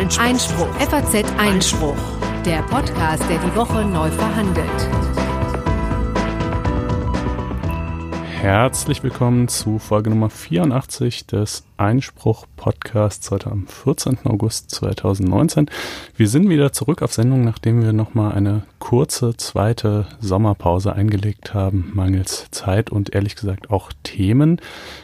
[0.00, 0.24] Einspruch.
[0.24, 0.74] Einspruch.
[0.78, 1.96] FAZ Einspruch.
[2.46, 4.66] Der Podcast, der die Woche neu verhandelt.
[8.40, 14.20] Herzlich willkommen zu Folge Nummer 84 des Einspruch Podcasts heute am 14.
[14.24, 15.66] August 2019.
[16.16, 21.90] Wir sind wieder zurück auf Sendung, nachdem wir nochmal eine kurze zweite Sommerpause eingelegt haben,
[21.92, 24.58] mangels Zeit und ehrlich gesagt auch Themen.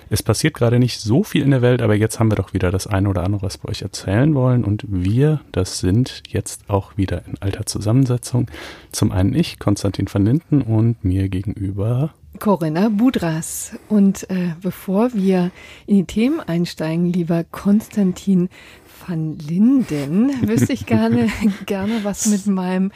[0.08, 2.70] Es passiert gerade nicht so viel in der Welt, aber jetzt haben wir doch wieder
[2.70, 4.64] das eine oder andere, was wir euch erzählen wollen.
[4.64, 8.50] Und wir, das sind jetzt auch wieder in alter Zusammensetzung.
[8.92, 13.76] Zum einen ich, Konstantin van Linden und mir gegenüber Corinna Budras.
[13.88, 15.50] Und äh, bevor wir
[15.86, 18.48] in die Themen einsteigen, lieber Konstantin
[19.06, 21.28] van Linden, wüsste ich gerne,
[21.66, 22.92] gerne, was mit meinem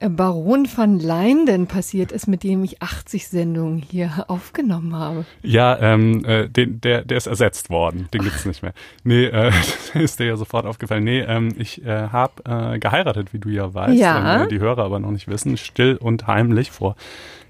[0.00, 5.24] äh, Baron van Leinden passiert ist, mit dem ich 80 Sendungen hier aufgenommen habe.
[5.42, 8.08] Ja, ähm, äh, den, der, der ist ersetzt worden.
[8.12, 8.72] Den gibt's nicht mehr.
[9.04, 9.52] Nee, äh,
[9.94, 11.04] ist dir ja sofort aufgefallen.
[11.04, 13.98] Nee, ähm, ich äh, habe äh, geheiratet, wie du ja weißt.
[13.98, 14.42] Ja.
[14.42, 15.56] Ähm, die Hörer aber noch nicht wissen.
[15.56, 16.96] Still und heimlich vor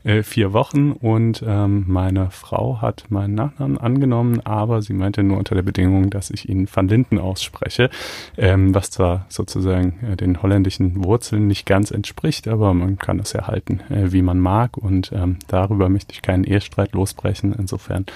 [0.05, 5.39] äh, vier Wochen und ähm, meine Frau hat meinen Nachnamen angenommen, aber sie meinte nur
[5.39, 7.91] unter der Bedingung, dass ich ihn Van Linden ausspreche,
[8.37, 13.33] ähm, was zwar sozusagen äh, den holländischen Wurzeln nicht ganz entspricht, aber man kann es
[13.33, 17.55] ja halten, äh, wie man mag und ähm, darüber möchte ich keinen Ehestreit losbrechen.
[17.59, 18.07] Insofern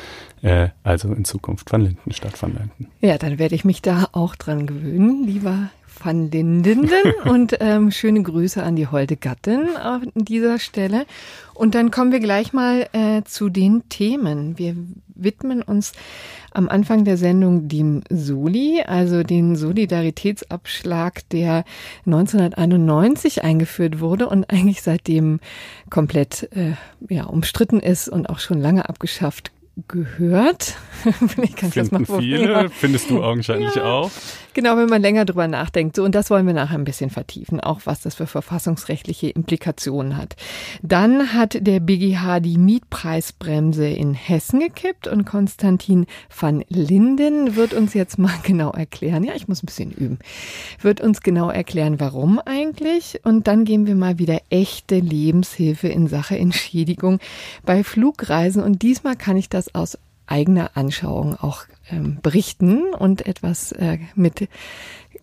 [0.43, 2.93] äh, also in Zukunft Van Linden statt Van Linden.
[3.01, 5.71] Ja, dann werde ich mich da auch dran gewöhnen, lieber
[6.07, 6.89] van Linden
[7.25, 11.05] und ähm, schöne Grüße an die holde Gattin an dieser Stelle.
[11.53, 14.59] Und dann kommen wir gleich mal äh, zu den Themen.
[14.59, 14.77] Wir
[15.15, 15.93] widmen uns
[16.53, 21.65] am Anfang der Sendung dem Soli, also den Solidaritätsabschlag, der
[22.07, 25.41] 1991 eingeführt wurde und eigentlich seitdem
[25.91, 26.73] komplett äh,
[27.09, 29.51] ja, umstritten ist und auch schon lange abgeschafft
[29.89, 30.75] gehört.
[31.29, 34.11] Vielleicht kann ich das mal viele, findest du augenscheinlich ja, auch.
[34.57, 35.97] Genau, wenn man länger drüber nachdenkt.
[35.97, 40.17] So, und das wollen wir nachher ein bisschen vertiefen, auch was das für verfassungsrechtliche Implikationen
[40.17, 40.35] hat.
[40.81, 47.93] Dann hat der BGH die Mietpreisbremse in Hessen gekippt und Konstantin van Linden wird uns
[47.93, 49.25] jetzt mal genau erklären.
[49.25, 50.21] Ja, ich muss ein bisschen üben.
[50.81, 53.21] Wird uns genau erklären, warum eigentlich.
[53.25, 57.19] Und dann geben wir mal wieder echte Lebenshilfe in Sache Entschädigung
[57.67, 58.63] bei Flugreisen.
[58.63, 63.99] Und diesmal kann ich das das aus eigener Anschauung auch ähm, berichten und etwas äh,
[64.15, 64.49] mit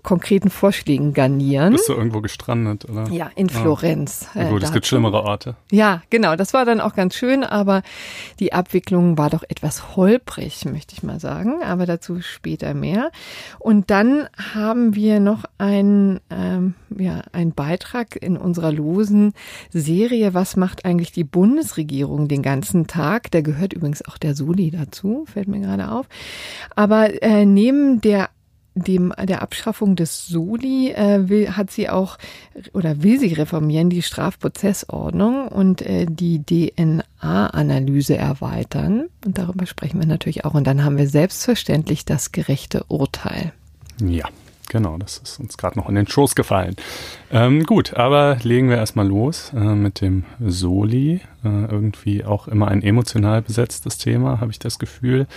[0.03, 1.73] konkreten Vorschlägen garnieren.
[1.73, 3.09] Bist du irgendwo gestrandet, oder?
[3.09, 3.53] Ja, in ah.
[3.53, 4.27] Florenz.
[4.35, 4.49] Ja.
[4.49, 5.55] Gut, äh, es gibt schlimmere Orte.
[5.71, 6.35] Ja, genau.
[6.35, 7.81] Das war dann auch ganz schön, aber
[8.39, 11.63] die Abwicklung war doch etwas holprig, möchte ich mal sagen.
[11.63, 13.11] Aber dazu später mehr.
[13.59, 19.33] Und dann haben wir noch einen, ähm, ja, einen Beitrag in unserer losen
[19.71, 20.33] Serie.
[20.33, 23.31] Was macht eigentlich die Bundesregierung den ganzen Tag?
[23.31, 26.07] Da gehört übrigens auch der Soli dazu, fällt mir gerade auf.
[26.75, 28.29] Aber äh, neben der
[28.75, 32.17] dem der Abschaffung des Soli äh, will, hat sie auch
[32.73, 39.05] oder will sie reformieren die Strafprozessordnung und äh, die DNA-Analyse erweitern.
[39.25, 40.53] Und darüber sprechen wir natürlich auch.
[40.53, 43.53] Und dann haben wir selbstverständlich das gerechte Urteil.
[44.01, 44.25] Ja.
[44.73, 46.75] Genau, das ist uns gerade noch in den Schoß gefallen.
[47.31, 51.21] Ähm, gut, aber legen wir erstmal los äh, mit dem Soli.
[51.43, 55.27] Äh, irgendwie auch immer ein emotional besetztes Thema, habe ich das Gefühl.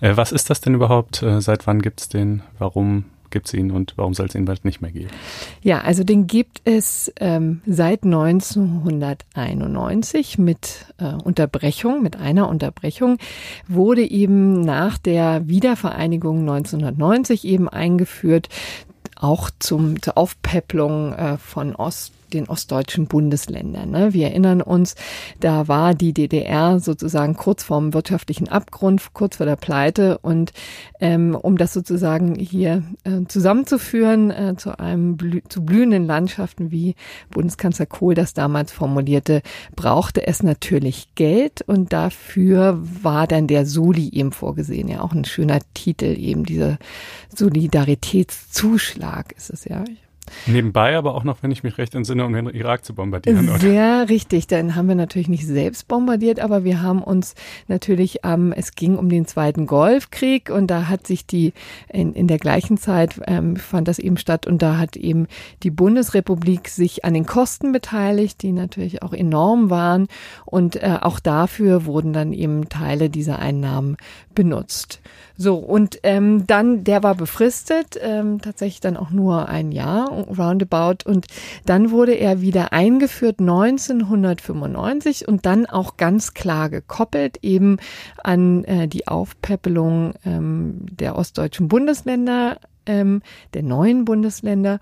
[0.00, 1.24] Äh, was ist das denn überhaupt?
[1.24, 2.44] Äh, seit wann gibt es den?
[2.60, 5.10] Warum gibt es ihn und warum soll es ihn bald nicht mehr geben?
[5.60, 13.18] Ja, also den gibt es ähm, seit 1991 mit äh, Unterbrechung, mit einer Unterbrechung,
[13.68, 18.48] wurde eben nach der Wiedervereinigung 1990 eben eingeführt,
[19.16, 23.90] auch zum, zur Aufpäpplung äh, von Ost den ostdeutschen Bundesländern.
[23.90, 24.12] Ne?
[24.12, 24.94] Wir erinnern uns,
[25.40, 30.52] da war die DDR sozusagen kurz vorm wirtschaftlichen Abgrund, kurz vor der Pleite und
[31.00, 36.94] ähm, um das sozusagen hier äh, zusammenzuführen äh, zu einem blü zu blühenden Landschaften, wie
[37.30, 39.42] Bundeskanzler Kohl das damals formulierte,
[39.76, 44.88] brauchte es natürlich Geld und dafür war dann der Soli eben vorgesehen.
[44.88, 46.78] Ja, auch ein schöner Titel eben dieser
[47.34, 49.84] Solidaritätszuschlag ist es ja.
[50.46, 53.48] Nebenbei aber auch noch, wenn ich mich recht entsinne, um den Irak zu bombardieren.
[53.48, 53.58] Oder?
[53.58, 54.46] Sehr richtig.
[54.46, 57.34] Dann haben wir natürlich nicht selbst bombardiert, aber wir haben uns
[57.68, 61.52] natürlich, ähm, es ging um den Zweiten Golfkrieg und da hat sich die,
[61.88, 65.26] in, in der gleichen Zeit ähm, fand das eben statt und da hat eben
[65.62, 70.08] die Bundesrepublik sich an den Kosten beteiligt, die natürlich auch enorm waren
[70.44, 73.96] und äh, auch dafür wurden dann eben Teile dieser Einnahmen
[74.34, 75.00] benutzt.
[75.36, 81.04] So, und ähm, dann, der war befristet, ähm, tatsächlich dann auch nur ein Jahr, roundabout.
[81.04, 81.26] Und
[81.66, 87.78] dann wurde er wieder eingeführt 1995 und dann auch ganz klar gekoppelt eben
[88.22, 93.22] an äh, die Aufpäppelung ähm, der ostdeutschen Bundesländer ähm,
[93.54, 94.78] der neuen Bundesländer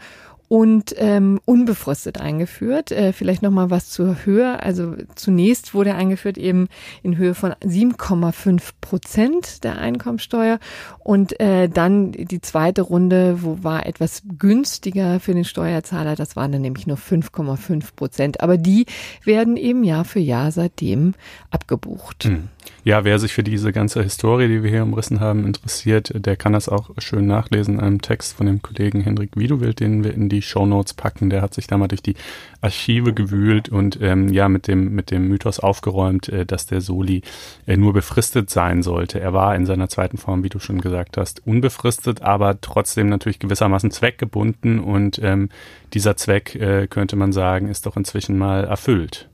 [0.53, 2.93] und ähm, unbefristet eingeführt.
[2.93, 4.63] Äh, vielleicht noch mal was zur Höhe.
[4.63, 6.69] Also zunächst wurde eingeführt eben
[7.03, 10.59] in Höhe von 7,5 Prozent der Einkommensteuer
[10.99, 16.17] und äh, dann die zweite Runde, wo war etwas günstiger für den Steuerzahler.
[16.17, 18.43] Das waren dann nämlich nur 5,5 Prozent.
[18.43, 18.85] Aber die
[19.25, 21.15] werden eben Jahr für Jahr seitdem
[21.51, 22.25] abgebucht.
[22.25, 22.51] Hm.
[22.85, 26.53] Ja, wer sich für diese ganze Historie, die wir hier umrissen haben, interessiert, der kann
[26.53, 30.29] das auch schön nachlesen in einem Text von dem Kollegen Hendrik Wiedewild, den wir in
[30.29, 31.31] die Show Notes packen.
[31.31, 32.17] Der hat sich da mal durch die
[32.61, 37.23] Archive gewühlt und ähm, ja mit dem mit dem Mythos aufgeräumt, äh, dass der Soli
[37.67, 39.20] äh, nur befristet sein sollte.
[39.20, 43.38] Er war in seiner zweiten Form, wie du schon gesagt hast, unbefristet, aber trotzdem natürlich
[43.38, 45.50] gewissermaßen zweckgebunden und ähm,
[45.94, 49.29] dieser Zweck äh, könnte man sagen, ist doch inzwischen mal erfüllt.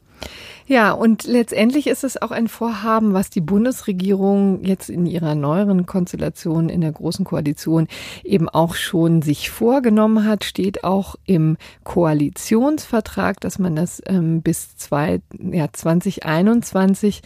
[0.69, 5.87] Ja, und letztendlich ist es auch ein Vorhaben, was die Bundesregierung jetzt in ihrer neueren
[5.87, 7.89] Konstellation in der Großen Koalition
[8.23, 14.77] eben auch schon sich vorgenommen hat, steht auch im Koalitionsvertrag, dass man das ähm, bis
[14.77, 17.23] zwei, ja, 2021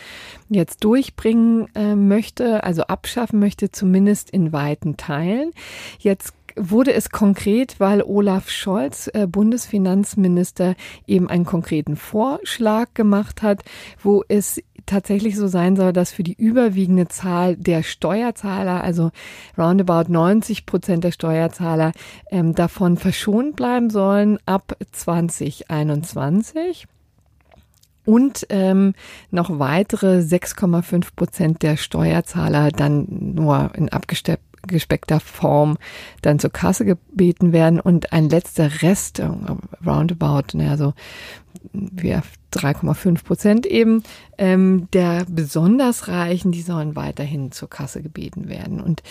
[0.49, 5.50] jetzt durchbringen äh, möchte, also abschaffen möchte, zumindest in weiten Teilen.
[5.99, 10.75] Jetzt wurde es konkret, weil Olaf Scholz, äh, Bundesfinanzminister,
[11.06, 13.62] eben einen konkreten Vorschlag gemacht hat,
[14.02, 19.10] wo es tatsächlich so sein soll, dass für die überwiegende Zahl der Steuerzahler, also
[19.56, 21.93] roundabout 90 Prozent der Steuerzahler,
[22.31, 26.87] ähm, davon verschont bleiben sollen ab 2021
[28.05, 28.94] und ähm,
[29.31, 35.79] noch weitere 6,5 Prozent der Steuerzahler dann nur in abgesteppten gespeckter Form
[36.23, 37.81] dann zur Kasse gebeten werden.
[37.81, 39.29] Und ein letzter Rest, äh,
[39.85, 40.94] roundabout, naja, so
[41.72, 42.16] wie
[42.52, 44.04] 3,5 Prozent eben,
[44.38, 48.81] ähm, der besonders Reichen, die sollen weiterhin zur Kasse gebeten werden.
[48.81, 49.02] Und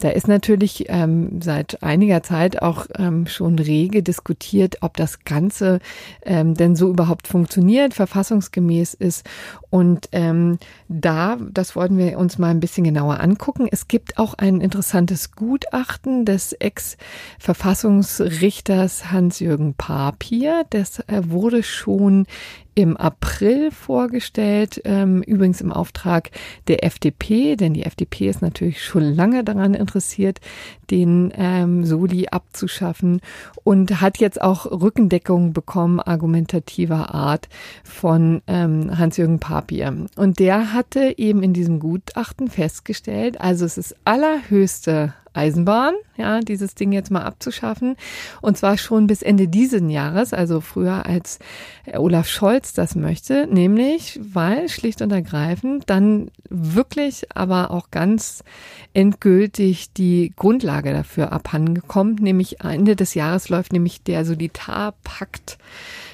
[0.00, 5.80] da ist natürlich ähm, seit einiger Zeit auch ähm, schon rege diskutiert, ob das Ganze
[6.22, 9.26] ähm, denn so überhaupt funktioniert, verfassungsgemäß ist.
[9.70, 10.58] Und ähm,
[10.88, 13.68] da, das wollten wir uns mal ein bisschen genauer angucken.
[13.70, 20.64] Es gibt auch ein interessantes Gutachten des Ex-Verfassungsrichters Hans-Jürgen Papier.
[20.70, 22.26] Das äh, wurde schon tun,
[22.78, 26.30] im April vorgestellt, ähm, übrigens im Auftrag
[26.68, 30.38] der FDP, denn die FDP ist natürlich schon lange daran interessiert,
[30.88, 33.20] den ähm, Soli abzuschaffen
[33.64, 37.48] und hat jetzt auch Rückendeckung bekommen, argumentativer Art,
[37.82, 40.06] von ähm, Hans-Jürgen Papier.
[40.14, 46.74] Und der hatte eben in diesem Gutachten festgestellt, also es ist allerhöchste Eisenbahn, ja, dieses
[46.74, 47.96] Ding jetzt mal abzuschaffen.
[48.42, 51.38] Und zwar schon bis Ende dieses Jahres, also früher als
[51.94, 58.42] Olaf Scholz das möchte, nämlich weil schlicht und ergreifend dann wirklich aber auch ganz
[58.94, 65.58] endgültig die Grundlage dafür abhandengekommen, nämlich Ende des Jahres läuft nämlich der Solidarpakt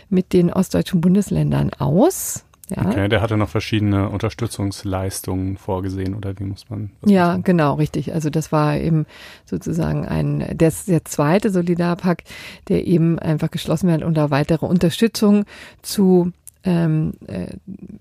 [0.08, 2.44] mit den ostdeutschen Bundesländern aus.
[2.70, 2.86] Ja.
[2.86, 6.90] Okay, der hatte noch verschiedene Unterstützungsleistungen vorgesehen, oder wie muss man?
[7.04, 7.44] Ja, machen?
[7.44, 8.14] genau, richtig.
[8.14, 9.04] Also das war eben
[9.44, 12.26] sozusagen ein, der, der zweite Solidarpakt,
[12.68, 15.44] der eben einfach geschlossen wird unter weitere Unterstützung
[15.82, 16.32] zu
[16.64, 17.49] ähm, äh,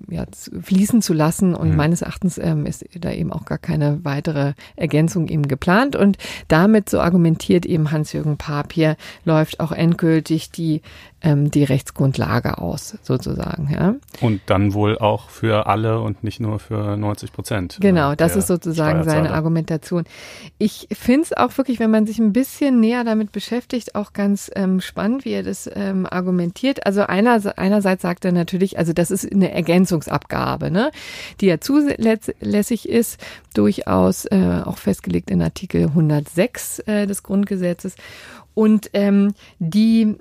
[0.09, 0.25] ja,
[0.61, 1.53] fließen zu lassen.
[1.55, 1.75] Und mhm.
[1.75, 5.95] meines Erachtens ähm, ist da eben auch gar keine weitere Ergänzung eben geplant.
[5.95, 6.17] Und
[6.47, 8.95] damit, so argumentiert eben Hans-Jürgen Papier,
[9.25, 10.81] läuft auch endgültig die
[11.23, 13.69] ähm, die Rechtsgrundlage aus, sozusagen.
[13.73, 13.95] Ja.
[14.21, 17.77] Und dann wohl auch für alle und nicht nur für 90 Prozent.
[17.79, 20.03] Genau, das ist sozusagen seine Argumentation.
[20.57, 24.51] Ich finde es auch wirklich, wenn man sich ein bisschen näher damit beschäftigt, auch ganz
[24.55, 26.85] ähm, spannend, wie er das ähm, argumentiert.
[26.85, 30.91] Also einer, einerseits sagt er natürlich, also das ist eine Ergänzungsabgabe, ne,
[31.41, 33.19] die ja zulässig ist,
[33.53, 37.95] durchaus äh, auch festgelegt in Artikel 106 äh, des Grundgesetzes.
[38.53, 40.15] Und ähm, die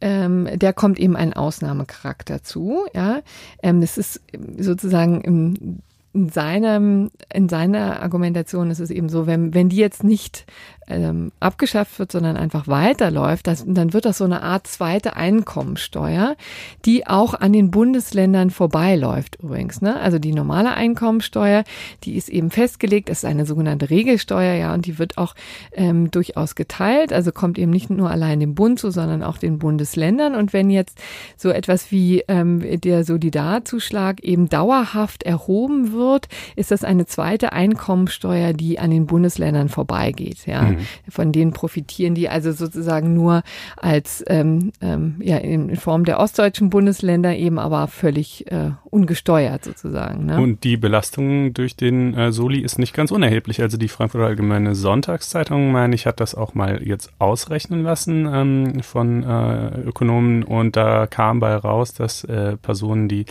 [0.00, 2.84] ähm, der kommt eben ein Ausnahmecharakter zu.
[2.94, 3.22] Ja,
[3.62, 4.20] ähm, das ist
[4.58, 5.78] sozusagen im
[6.14, 10.46] in seinem, in seiner Argumentation ist es eben so, wenn, wenn die jetzt nicht
[10.88, 16.36] ähm, abgeschafft wird, sondern einfach weiterläuft, das, dann wird das so eine Art zweite Einkommensteuer,
[16.84, 19.80] die auch an den Bundesländern vorbeiläuft übrigens.
[19.80, 19.98] Ne?
[20.00, 21.64] Also die normale Einkommensteuer,
[22.04, 25.34] die ist eben festgelegt, das ist eine sogenannte Regelsteuer, ja, und die wird auch
[25.72, 29.58] ähm, durchaus geteilt, also kommt eben nicht nur allein dem Bund zu, sondern auch den
[29.58, 30.34] Bundesländern.
[30.34, 31.00] Und wenn jetzt
[31.36, 38.52] so etwas wie ähm, der Solidarzuschlag eben dauerhaft erhoben wird, ist das eine zweite Einkommensteuer,
[38.52, 40.46] die an den Bundesländern vorbeigeht.
[40.46, 40.62] Ja.
[40.62, 40.73] Mhm.
[40.76, 41.10] Mhm.
[41.10, 43.42] von denen profitieren die also sozusagen nur
[43.76, 50.26] als ähm, ähm, ja in Form der ostdeutschen Bundesländer eben aber völlig äh, ungesteuert sozusagen.
[50.26, 50.40] Ne?
[50.40, 53.60] Und die Belastung durch den äh, Soli ist nicht ganz unerheblich.
[53.60, 58.82] Also die Frankfurter Allgemeine Sonntagszeitung, meine ich, hat das auch mal jetzt ausrechnen lassen ähm,
[58.82, 63.26] von äh, Ökonomen und da kam bei raus, dass äh, Personen, die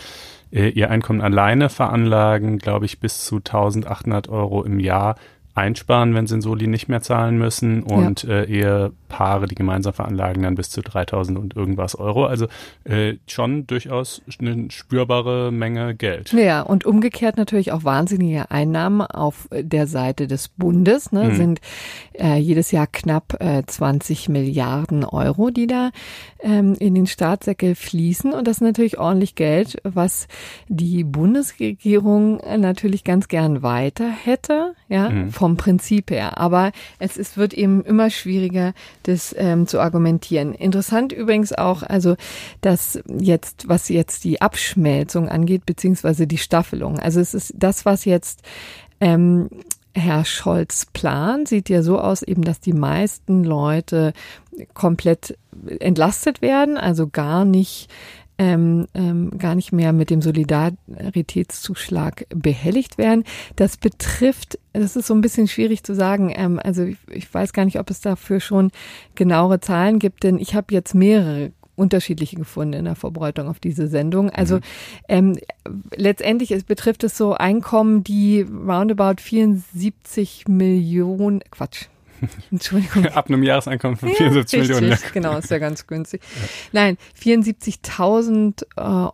[0.52, 5.16] äh, ihr Einkommen alleine veranlagen, glaube ich, bis zu 1800 Euro im Jahr
[5.54, 8.40] einsparen, wenn sie in Soli nicht mehr zahlen müssen und ja.
[8.40, 12.26] äh, Ehepaare, die gemeinsam veranlagen, dann bis zu 3000 und irgendwas Euro.
[12.26, 12.48] Also
[12.82, 16.32] äh, schon durchaus eine spürbare Menge Geld.
[16.32, 21.36] Ja, und umgekehrt natürlich auch wahnsinnige Einnahmen auf der Seite des Bundes, ne, mhm.
[21.36, 21.60] sind
[22.14, 25.90] äh, jedes Jahr knapp äh, 20 Milliarden Euro, die da
[26.40, 28.32] ähm, in den Staatssäckel fließen.
[28.32, 30.26] Und das ist natürlich ordentlich Geld, was
[30.66, 36.38] die Bundesregierung natürlich ganz gern weiter hätte, ja, mhm vom Prinzip her.
[36.38, 38.72] Aber es ist, wird eben immer schwieriger,
[39.02, 40.54] das ähm, zu argumentieren.
[40.54, 42.16] Interessant übrigens auch, also,
[42.62, 46.98] dass jetzt, was jetzt die Abschmelzung angeht, beziehungsweise die Staffelung.
[46.98, 48.40] Also es ist das, was jetzt
[49.02, 49.50] ähm,
[49.92, 54.14] Herr Scholz Plan sieht ja so aus, eben, dass die meisten Leute
[54.72, 55.36] komplett
[55.78, 57.90] entlastet werden, also gar nicht
[58.38, 63.24] ähm, ähm, gar nicht mehr mit dem Solidaritätszuschlag behelligt werden.
[63.56, 67.52] Das betrifft, das ist so ein bisschen schwierig zu sagen, ähm, also ich, ich weiß
[67.52, 68.72] gar nicht, ob es dafür schon
[69.14, 73.88] genauere Zahlen gibt, denn ich habe jetzt mehrere unterschiedliche gefunden in der Vorbereitung auf diese
[73.88, 74.30] Sendung.
[74.30, 74.60] Also mhm.
[75.08, 75.38] ähm,
[75.96, 81.86] letztendlich es betrifft es so Einkommen, die roundabout 74 Millionen, Quatsch,
[82.50, 83.06] Entschuldigung.
[83.14, 84.98] Ab einem Jahreseinkommen von 74 ja, Millionen.
[85.12, 86.22] Genau, ist ja ganz günstig.
[86.22, 86.48] Ja.
[86.72, 89.10] Nein, 74.000 äh,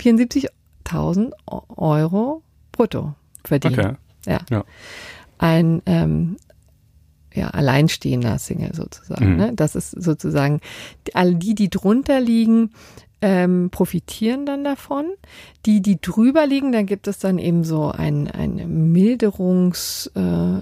[0.00, 1.32] 74.000
[1.76, 2.42] Euro
[2.72, 3.78] brutto verdienen.
[3.78, 3.94] Okay.
[4.26, 4.40] Ja.
[4.50, 4.64] ja.
[5.38, 6.36] Ein ähm,
[7.34, 9.32] ja, alleinstehender Single sozusagen.
[9.32, 9.36] Mhm.
[9.36, 9.52] Ne?
[9.54, 10.60] Das ist sozusagen,
[11.14, 12.70] all die, die drunter liegen,
[13.20, 15.06] ähm, profitieren dann davon.
[15.66, 20.58] Die, die drüber liegen, da gibt es dann eben so ein, ein Milderungs, äh,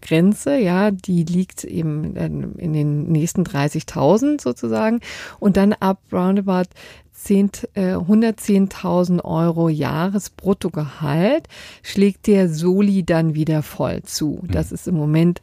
[0.00, 5.00] Grenze, ja, die liegt eben in den nächsten 30.000 sozusagen
[5.38, 6.70] und dann ab roundabout
[7.18, 11.48] 10, äh, 110.000 Euro Jahresbruttogehalt
[11.82, 14.40] schlägt der Soli dann wieder voll zu.
[14.46, 14.74] Das mhm.
[14.74, 15.40] ist im Moment,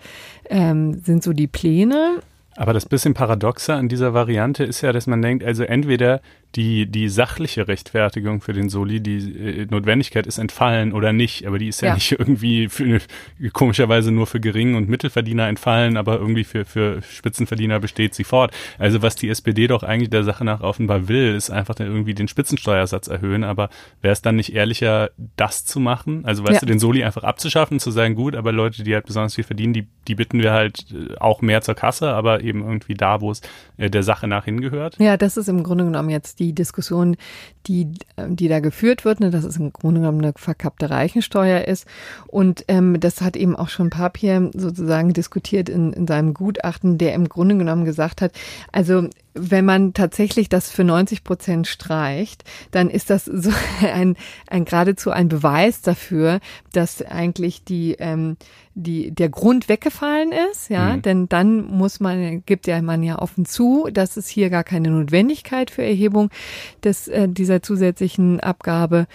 [0.50, 2.22] ähm, sind so die Pläne.
[2.58, 6.22] Aber das bisschen paradoxe an dieser Variante ist ja, dass man denkt, also entweder
[6.56, 11.60] die, die sachliche Rechtfertigung für den Soli, die äh, Notwendigkeit ist entfallen oder nicht, aber
[11.60, 11.94] die ist ja, ja.
[11.96, 13.02] nicht irgendwie für,
[13.52, 18.54] komischerweise nur für Gering- und Mittelverdiener entfallen, aber irgendwie für, für Spitzenverdiener besteht sie fort.
[18.78, 22.30] Also was die SPD doch eigentlich der Sache nach offenbar will, ist einfach irgendwie den
[22.30, 23.70] Spitzensteuersatz erhöhen, aber
[24.02, 26.24] wäre es dann nicht ehrlicher, das zu machen?
[26.24, 26.60] Also weißt ja.
[26.62, 29.74] du, den Soli einfach abzuschaffen, zu sagen, gut, aber Leute, die halt besonders viel verdienen,
[29.74, 33.32] die, die bitten wir halt äh, auch mehr zur Kasse, aber eben irgendwie da, wo
[33.32, 33.42] es
[33.78, 34.98] äh, der Sache nach hingehört.
[35.00, 37.18] Ja, das ist im Grunde genommen jetzt die Diskussion,
[37.68, 37.88] die,
[38.28, 41.88] die da geführt wird, ne, dass es im Grunde genommen eine verkappte Reichensteuer ist.
[42.28, 47.14] Und ähm, das hat eben auch schon Papier sozusagen diskutiert in, in seinem Gutachten, der
[47.14, 48.32] im Grunde genommen gesagt hat,
[48.72, 53.52] also wenn man tatsächlich das für 90 Prozent streicht, dann ist das so
[53.82, 54.16] ein,
[54.48, 56.40] ein geradezu ein Beweis dafür,
[56.72, 58.38] dass eigentlich die, ähm,
[58.74, 61.02] die, der Grund weggefallen ist, ja, mhm.
[61.02, 64.90] denn dann muss man, gibt ja man ja offen zu, dass es hier gar keine
[64.90, 66.30] Notwendigkeit für Erhebung
[66.84, 69.08] des, äh, dieser zusätzlichen Abgabe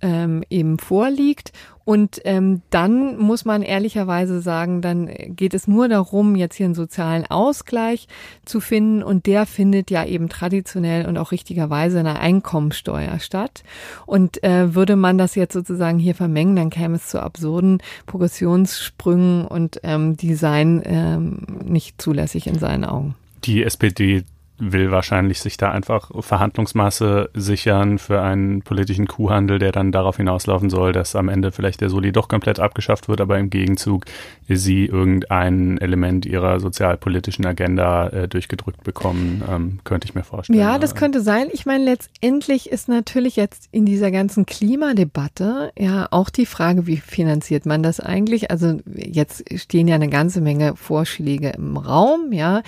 [0.00, 1.52] ähm, eben vorliegt.
[1.84, 6.74] Und ähm, dann muss man ehrlicherweise sagen, dann geht es nur darum, jetzt hier einen
[6.74, 8.08] sozialen Ausgleich
[8.44, 9.02] zu finden.
[9.02, 13.64] Und der findet ja eben traditionell und auch richtigerweise in der Einkommensteuer statt.
[14.06, 19.46] Und äh, würde man das jetzt sozusagen hier vermengen, dann käme es zu absurden Progressionssprüngen
[19.46, 23.14] und ähm, die seien ähm, nicht zulässig in seinen Augen.
[23.44, 24.24] Die SPD
[24.58, 30.70] will wahrscheinlich sich da einfach Verhandlungsmasse sichern für einen politischen Kuhhandel, der dann darauf hinauslaufen
[30.70, 34.04] soll, dass am Ende vielleicht der Soli doch komplett abgeschafft wird, aber im Gegenzug
[34.48, 40.58] sie irgendein Element ihrer sozialpolitischen Agenda äh, durchgedrückt bekommen, ähm, könnte ich mir vorstellen.
[40.58, 41.48] Ja, das könnte sein.
[41.52, 46.98] Ich meine, letztendlich ist natürlich jetzt in dieser ganzen Klimadebatte ja auch die Frage, wie
[46.98, 48.50] finanziert man das eigentlich?
[48.52, 52.62] Also jetzt stehen ja eine ganze Menge Vorschläge im Raum, ja.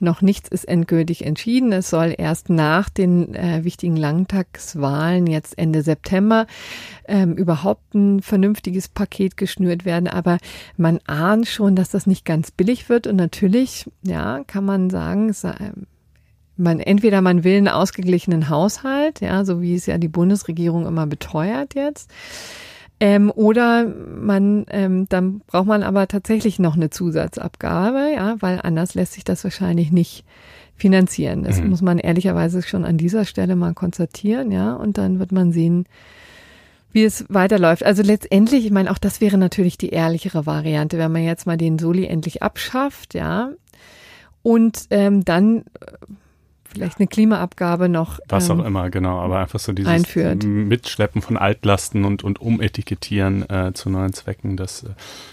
[0.00, 1.72] Noch nichts ist endgültig entschieden.
[1.72, 6.46] Es soll erst nach den äh, wichtigen Landtagswahlen jetzt Ende September
[7.08, 10.08] ähm, überhaupt ein vernünftiges Paket geschnürt werden.
[10.08, 10.38] Aber
[10.76, 13.06] man ahnt schon, dass das nicht ganz billig wird.
[13.06, 15.54] Und natürlich, ja, kann man sagen, es, äh,
[16.56, 21.06] man entweder man will einen ausgeglichenen Haushalt, ja, so wie es ja die Bundesregierung immer
[21.06, 22.10] beteuert jetzt.
[23.02, 28.94] Ähm, oder man, ähm, dann braucht man aber tatsächlich noch eine Zusatzabgabe, ja, weil anders
[28.94, 30.26] lässt sich das wahrscheinlich nicht
[30.80, 31.44] finanzieren.
[31.44, 31.70] Das mhm.
[31.70, 35.86] muss man ehrlicherweise schon an dieser Stelle mal konstatieren, ja, und dann wird man sehen,
[36.92, 37.84] wie es weiterläuft.
[37.84, 41.56] Also letztendlich, ich meine, auch das wäre natürlich die ehrlichere Variante, wenn man jetzt mal
[41.56, 43.50] den Soli endlich abschafft, ja,
[44.42, 45.64] und ähm, dann
[46.72, 48.20] vielleicht eine Klimaabgabe noch.
[48.28, 50.44] Was ähm, auch immer, genau, aber einfach so dieses einführt.
[50.44, 54.88] Mitschleppen von Altlasten und, und Umetikettieren äh, zu neuen Zwecken, das äh,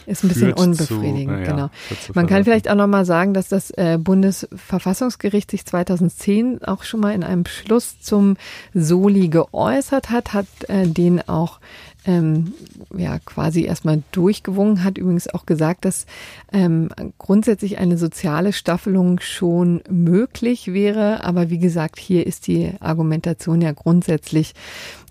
[0.05, 1.69] ist ein bisschen unbefriedigend, zu, äh, genau.
[2.13, 7.13] Man kann vielleicht auch nochmal sagen, dass das äh, Bundesverfassungsgericht sich 2010 auch schon mal
[7.13, 8.37] in einem Beschluss zum
[8.73, 11.59] Soli geäußert hat, hat äh, den auch
[12.07, 12.53] ähm,
[12.95, 16.05] ja quasi erstmal durchgewungen, hat übrigens auch gesagt, dass
[16.51, 21.23] ähm, grundsätzlich eine soziale Staffelung schon möglich wäre.
[21.23, 24.55] Aber wie gesagt, hier ist die Argumentation ja grundsätzlich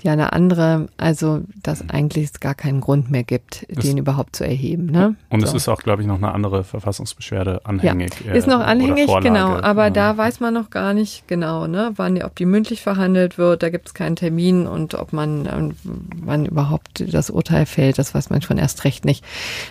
[0.07, 4.35] ja eine andere, also dass eigentlich es gar keinen Grund mehr gibt, es den überhaupt
[4.35, 4.87] zu erheben.
[4.87, 5.17] Ne?
[5.29, 5.47] Und so.
[5.47, 8.13] es ist auch, glaube ich, noch eine andere Verfassungsbeschwerde anhängig.
[8.25, 9.91] Ja, ist noch äh, anhängig, genau, aber ja.
[9.91, 13.69] da weiß man noch gar nicht genau, ne, wann, ob die mündlich verhandelt wird, da
[13.69, 18.31] gibt es keinen Termin und ob man, äh, wann überhaupt das Urteil fällt, das weiß
[18.31, 19.25] man schon erst recht nicht.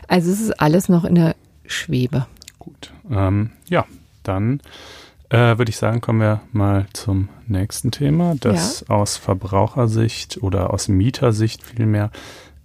[0.07, 2.27] Also es ist alles noch in der Schwebe.
[2.59, 3.85] Gut, ähm, ja,
[4.23, 4.61] dann
[5.29, 8.95] äh, würde ich sagen, kommen wir mal zum nächsten Thema, das ja.
[8.95, 12.11] aus Verbrauchersicht oder aus Mietersicht vielmehr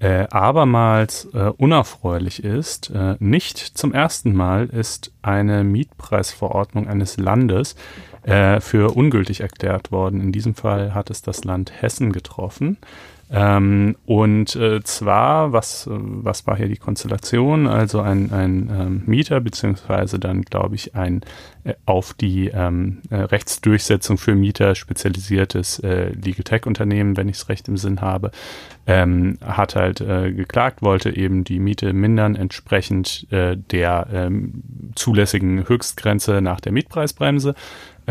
[0.01, 2.91] äh, abermals äh, unerfreulich ist.
[2.91, 7.77] Äh, nicht zum ersten Mal ist eine Mietpreisverordnung eines Landes
[8.23, 10.21] äh, für ungültig erklärt worden.
[10.21, 12.79] In diesem Fall hat es das Land Hessen getroffen.
[13.33, 17.69] Ähm, und äh, zwar, was, was war hier die Konstellation?
[17.69, 21.21] Also ein, ein ähm, Mieter, beziehungsweise dann, glaube ich, ein
[21.63, 27.49] äh, auf die ähm, äh, Rechtsdurchsetzung für Mieter spezialisiertes äh, Legal Tech-Unternehmen, wenn ich es
[27.49, 28.33] recht im Sinn habe,
[28.89, 34.63] ähm, hat halt äh, geklagt, wollte eben die Miete mindern, entsprechend äh, der ähm,
[34.97, 37.55] zulässigen Höchstgrenze nach der Mietpreisbremse.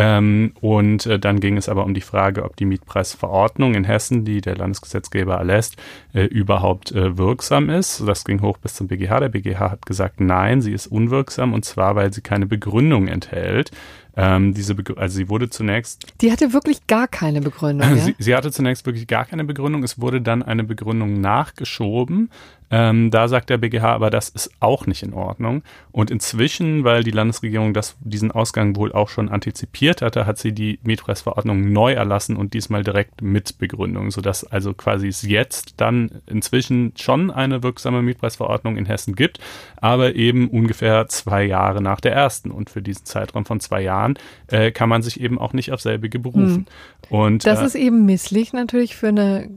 [0.01, 4.23] Ähm, und äh, dann ging es aber um die Frage, ob die Mietpreisverordnung in Hessen,
[4.23, 5.75] die der Landesgesetzgeber erlässt,
[6.13, 8.07] äh, überhaupt äh, wirksam ist.
[8.07, 9.19] Das ging hoch bis zum BGH.
[9.19, 13.71] Der BGH hat gesagt, nein, sie ist unwirksam und zwar, weil sie keine Begründung enthält.
[14.15, 16.05] Ähm, diese also sie wurde zunächst.
[16.21, 17.89] Die hatte wirklich gar keine Begründung.
[17.89, 17.95] Ja?
[17.95, 19.83] Sie, sie, hatte zunächst wirklich gar keine Begründung.
[19.83, 22.29] Es wurde dann eine Begründung nachgeschoben.
[22.71, 25.63] Ähm, da sagt der BGH aber, das ist auch nicht in Ordnung.
[25.91, 30.51] Und inzwischen, weil die Landesregierung das, diesen Ausgang wohl auch schon antizipiert hatte, hat sie
[30.51, 36.21] die Mietpreisverordnung neu erlassen und diesmal direkt mit Begründung, sodass also quasi es jetzt dann
[36.27, 39.39] inzwischen schon eine wirksame Mietpreisverordnung in Hessen gibt,
[39.77, 42.51] aber eben ungefähr zwei Jahre nach der ersten.
[42.51, 45.81] Und für diesen Zeitraum von zwei Jahren äh, kann man sich eben auch nicht auf
[45.81, 46.67] selbige berufen.
[47.09, 47.17] Hm.
[47.17, 49.49] Und, das äh, ist eben misslich natürlich für eine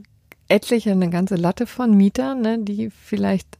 [0.53, 3.57] etliche, eine ganze Latte von Mietern, ne, die vielleicht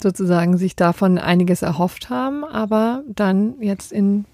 [0.00, 4.24] sozusagen sich davon einiges erhofft haben, aber dann jetzt in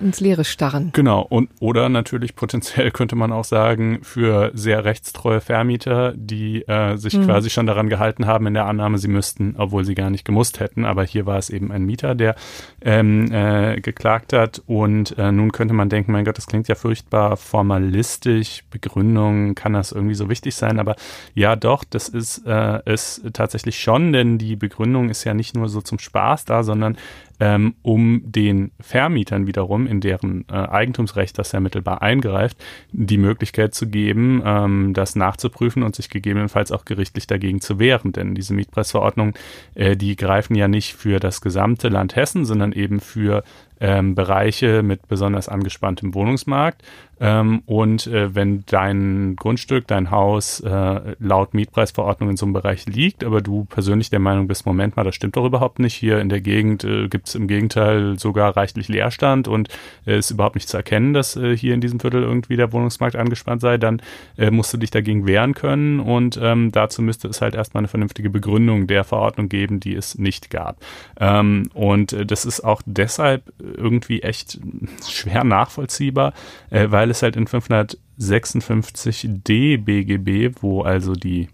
[0.00, 0.90] ins Leere starren.
[0.92, 6.96] Genau, und oder natürlich potenziell könnte man auch sagen, für sehr rechtstreue Vermieter, die äh,
[6.96, 7.26] sich mhm.
[7.26, 10.60] quasi schon daran gehalten haben in der Annahme, sie müssten, obwohl sie gar nicht gemusst
[10.60, 10.84] hätten.
[10.84, 12.34] Aber hier war es eben ein Mieter, der
[12.80, 14.62] ähm, äh, geklagt hat.
[14.66, 19.72] Und äh, nun könnte man denken, mein Gott, das klingt ja furchtbar formalistisch, Begründung, kann
[19.72, 20.78] das irgendwie so wichtig sein?
[20.78, 20.96] Aber
[21.34, 25.68] ja, doch, das ist äh, es tatsächlich schon, denn die Begründung ist ja nicht nur
[25.68, 26.96] so zum Spaß da, sondern
[27.42, 32.56] ähm, um den Vermietern wiederum, in deren äh, Eigentumsrecht das ja mittelbar eingreift,
[32.92, 38.12] die Möglichkeit zu geben, ähm, das nachzuprüfen und sich gegebenenfalls auch gerichtlich dagegen zu wehren.
[38.12, 39.34] Denn diese Mietpreisverordnungen,
[39.74, 43.42] äh, die greifen ja nicht für das gesamte Land Hessen, sondern eben für
[43.82, 46.82] ähm, Bereiche mit besonders angespanntem Wohnungsmarkt.
[47.20, 52.86] Ähm, und äh, wenn dein Grundstück, dein Haus äh, laut Mietpreisverordnung in so einem Bereich
[52.86, 55.94] liegt, aber du persönlich der Meinung bist, Moment mal, das stimmt doch überhaupt nicht.
[55.94, 59.68] Hier in der Gegend äh, gibt es im Gegenteil sogar reichlich Leerstand und
[60.06, 63.16] äh, ist überhaupt nicht zu erkennen, dass äh, hier in diesem Viertel irgendwie der Wohnungsmarkt
[63.16, 64.00] angespannt sei, dann
[64.36, 67.88] äh, musst du dich dagegen wehren können und ähm, dazu müsste es halt erstmal eine
[67.88, 70.78] vernünftige Begründung der Verordnung geben, die es nicht gab.
[71.20, 74.58] Ähm, und äh, das ist auch deshalb irgendwie echt
[75.06, 76.32] schwer nachvollziehbar,
[76.70, 81.48] äh, weil es halt in 556d BGB, wo also die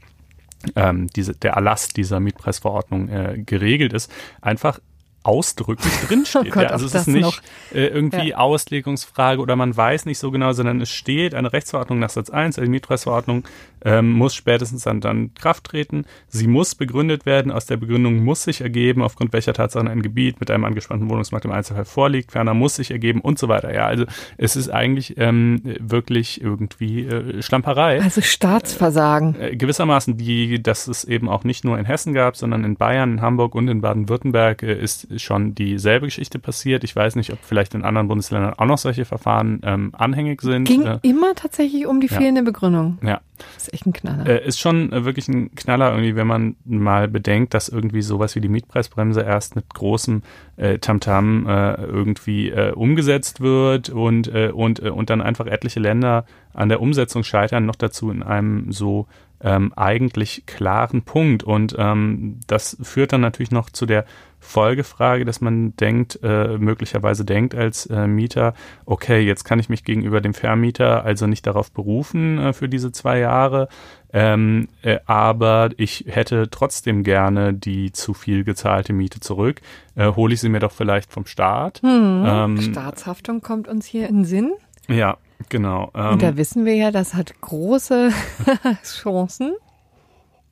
[0.74, 4.80] ähm, diese, der Erlass dieser Mietpreisverordnung äh, geregelt ist, einfach
[5.22, 6.46] ausdrücklich drinsteht.
[6.46, 8.38] Oh Gott, ja, also es ist nicht äh, irgendwie ja.
[8.38, 12.56] Auslegungsfrage oder man weiß nicht so genau, sondern es steht eine Rechtsverordnung nach Satz 1,
[12.56, 13.44] die Mietpreisverordnung
[13.84, 16.04] ähm, muss spätestens dann, dann Kraft treten.
[16.28, 17.52] Sie muss begründet werden.
[17.52, 21.44] Aus der Begründung muss sich ergeben, aufgrund welcher Tatsachen ein Gebiet mit einem angespannten Wohnungsmarkt
[21.44, 22.32] im Einzelfall vorliegt.
[22.32, 23.72] Ferner muss sich ergeben und so weiter.
[23.74, 24.04] Ja, also
[24.36, 28.00] es ist eigentlich ähm, wirklich irgendwie äh, Schlamperei.
[28.02, 29.40] Also Staatsversagen.
[29.40, 33.12] Äh, gewissermaßen, die, dass es eben auch nicht nur in Hessen gab, sondern in Bayern,
[33.12, 36.84] in Hamburg und in Baden-Württemberg äh, ist schon dieselbe Geschichte passiert.
[36.84, 40.64] Ich weiß nicht, ob vielleicht in anderen Bundesländern auch noch solche Verfahren ähm, anhängig sind.
[40.64, 42.44] Ging äh, immer tatsächlich um die fehlende ja.
[42.44, 42.98] Begründung.
[43.02, 43.20] Ja.
[43.54, 44.26] Das ist echt ein Knaller.
[44.26, 48.34] Äh, ist schon äh, wirklich ein Knaller irgendwie, wenn man mal bedenkt, dass irgendwie sowas
[48.34, 50.22] wie die Mietpreisbremse erst mit großem
[50.56, 56.24] äh, Tamtam äh, irgendwie äh, umgesetzt wird und, und, und dann einfach etliche Länder
[56.54, 59.06] an der Umsetzung scheitern, noch dazu in einem so
[59.40, 61.42] ähm, eigentlich klaren Punkt.
[61.42, 64.04] Und ähm, das führt dann natürlich noch zu der
[64.40, 68.54] Folgefrage, dass man denkt, äh, möglicherweise denkt als äh, Mieter,
[68.86, 72.92] okay, jetzt kann ich mich gegenüber dem Vermieter also nicht darauf berufen äh, für diese
[72.92, 73.68] zwei Jahre,
[74.12, 79.60] ähm, äh, aber ich hätte trotzdem gerne die zu viel gezahlte Miete zurück.
[79.96, 81.80] Äh, hole ich sie mir doch vielleicht vom Staat.
[81.82, 84.52] Hm, ähm, Staatshaftung kommt uns hier in den Sinn.
[84.88, 85.90] Ja, genau.
[85.94, 88.10] Ähm, Und da wissen wir ja, das hat große
[88.84, 89.54] Chancen.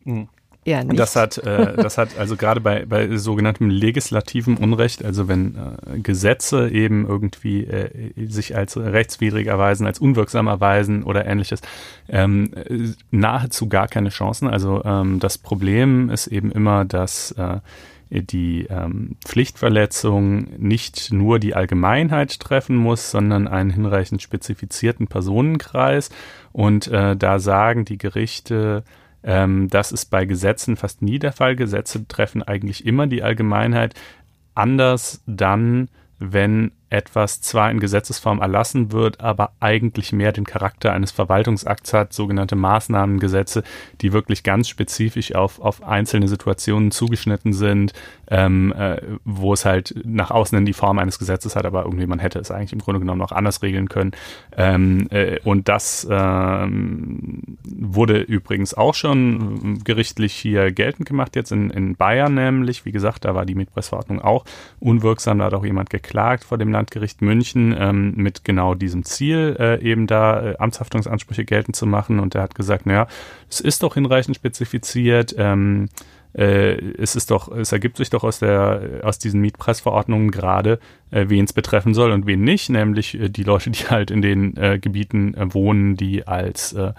[0.05, 0.29] Mhm.
[0.67, 0.99] Eher nicht.
[0.99, 6.01] Das hat, äh, das hat also gerade bei, bei sogenanntem legislativen Unrecht, also wenn äh,
[6.01, 11.61] Gesetze eben irgendwie äh, sich als rechtswidrig erweisen, als unwirksam erweisen oder ähnliches,
[12.09, 12.51] ähm,
[13.13, 14.49] nahezu gar keine Chancen.
[14.49, 17.61] Also ähm, das Problem ist eben immer, dass äh,
[18.11, 26.11] die ähm, Pflichtverletzung nicht nur die Allgemeinheit treffen muss, sondern einen hinreichend spezifizierten Personenkreis.
[26.53, 28.83] Und äh, da sagen die Gerichte,
[29.27, 31.57] ähm, das ist bei Gesetzen fast nie der Fall.
[31.57, 33.95] Gesetze treffen eigentlich immer die Allgemeinheit.
[34.55, 35.89] Anders dann,
[36.21, 42.13] wenn etwas zwar in Gesetzesform erlassen wird, aber eigentlich mehr den Charakter eines Verwaltungsakts hat,
[42.13, 43.65] sogenannte Maßnahmengesetze,
[44.01, 47.93] die wirklich ganz spezifisch auf, auf einzelne Situationen zugeschnitten sind,
[48.29, 52.07] ähm, äh, wo es halt nach außen in die Form eines Gesetzes hat, aber irgendwie
[52.07, 54.13] man hätte es eigentlich im Grunde genommen noch anders regeln können.
[54.57, 61.71] Ähm, äh, und das ähm, wurde übrigens auch schon gerichtlich hier geltend gemacht, jetzt in,
[61.71, 62.85] in Bayern nämlich.
[62.85, 64.45] Wie gesagt, da war die Mietpreisverordnung auch
[64.79, 69.57] unwirksam, da hat auch jemand geklagt vor dem Landgericht München ähm, mit genau diesem Ziel,
[69.59, 72.21] äh, eben da äh, Amtshaftungsansprüche geltend zu machen.
[72.21, 73.07] Und er hat gesagt, naja,
[73.49, 75.35] es ist doch hinreichend spezifiziert.
[75.39, 75.89] Ähm,
[76.37, 80.79] äh, es ist doch, es ergibt sich doch aus der, aus diesen Mietpreisverordnungen gerade,
[81.11, 84.21] äh, wen es betreffen soll und wen nicht, nämlich äh, die Leute, die halt in
[84.21, 86.93] den äh, Gebieten äh, wohnen, die als äh,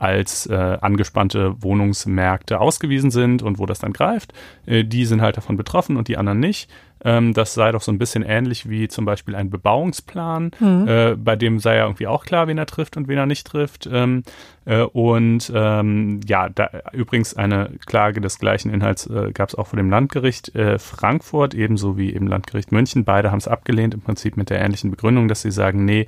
[0.00, 4.32] als äh, angespannte Wohnungsmärkte ausgewiesen sind und wo das dann greift,
[4.66, 6.70] äh, die sind halt davon betroffen und die anderen nicht.
[7.02, 10.84] Ähm, das sei doch so ein bisschen ähnlich wie zum Beispiel ein Bebauungsplan, mhm.
[10.86, 13.46] äh, bei dem sei ja irgendwie auch klar, wen er trifft und wen er nicht
[13.46, 13.88] trifft.
[13.90, 14.22] Ähm,
[14.66, 19.68] äh, und ähm, ja, da, übrigens eine Klage des gleichen Inhalts äh, gab es auch
[19.68, 23.04] vor dem Landgericht äh, Frankfurt, ebenso wie im Landgericht München.
[23.04, 26.06] Beide haben es abgelehnt, im Prinzip mit der ähnlichen Begründung, dass sie sagen, nee,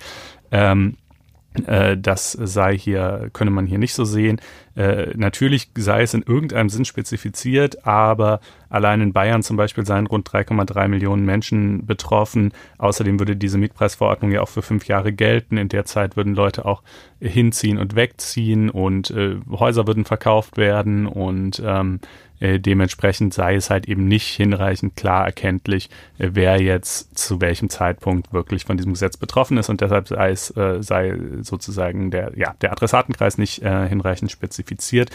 [0.51, 1.02] ähm, äh,
[1.99, 4.41] das sei hier, könne man hier nicht so sehen.
[4.75, 8.41] Äh, natürlich sei es in irgendeinem Sinn spezifiziert, aber
[8.73, 12.53] allein in Bayern zum Beispiel seien rund 3,3 Millionen Menschen betroffen.
[12.79, 15.57] Außerdem würde diese Mietpreisverordnung ja auch für fünf Jahre gelten.
[15.57, 16.83] In der Zeit würden Leute auch
[17.21, 22.01] hinziehen und wegziehen und äh, Häuser würden verkauft werden und ähm,
[22.43, 27.71] äh, dementsprechend sei es halt eben nicht hinreichend klar erkenntlich, äh, wer jetzt zu welchem
[27.71, 32.33] Zeitpunkt wirklich von diesem Gesetz betroffen ist und deshalb sei es äh, sei sozusagen der
[32.37, 35.11] ja der Adressatenkreis nicht äh, hinreichend spezifiziert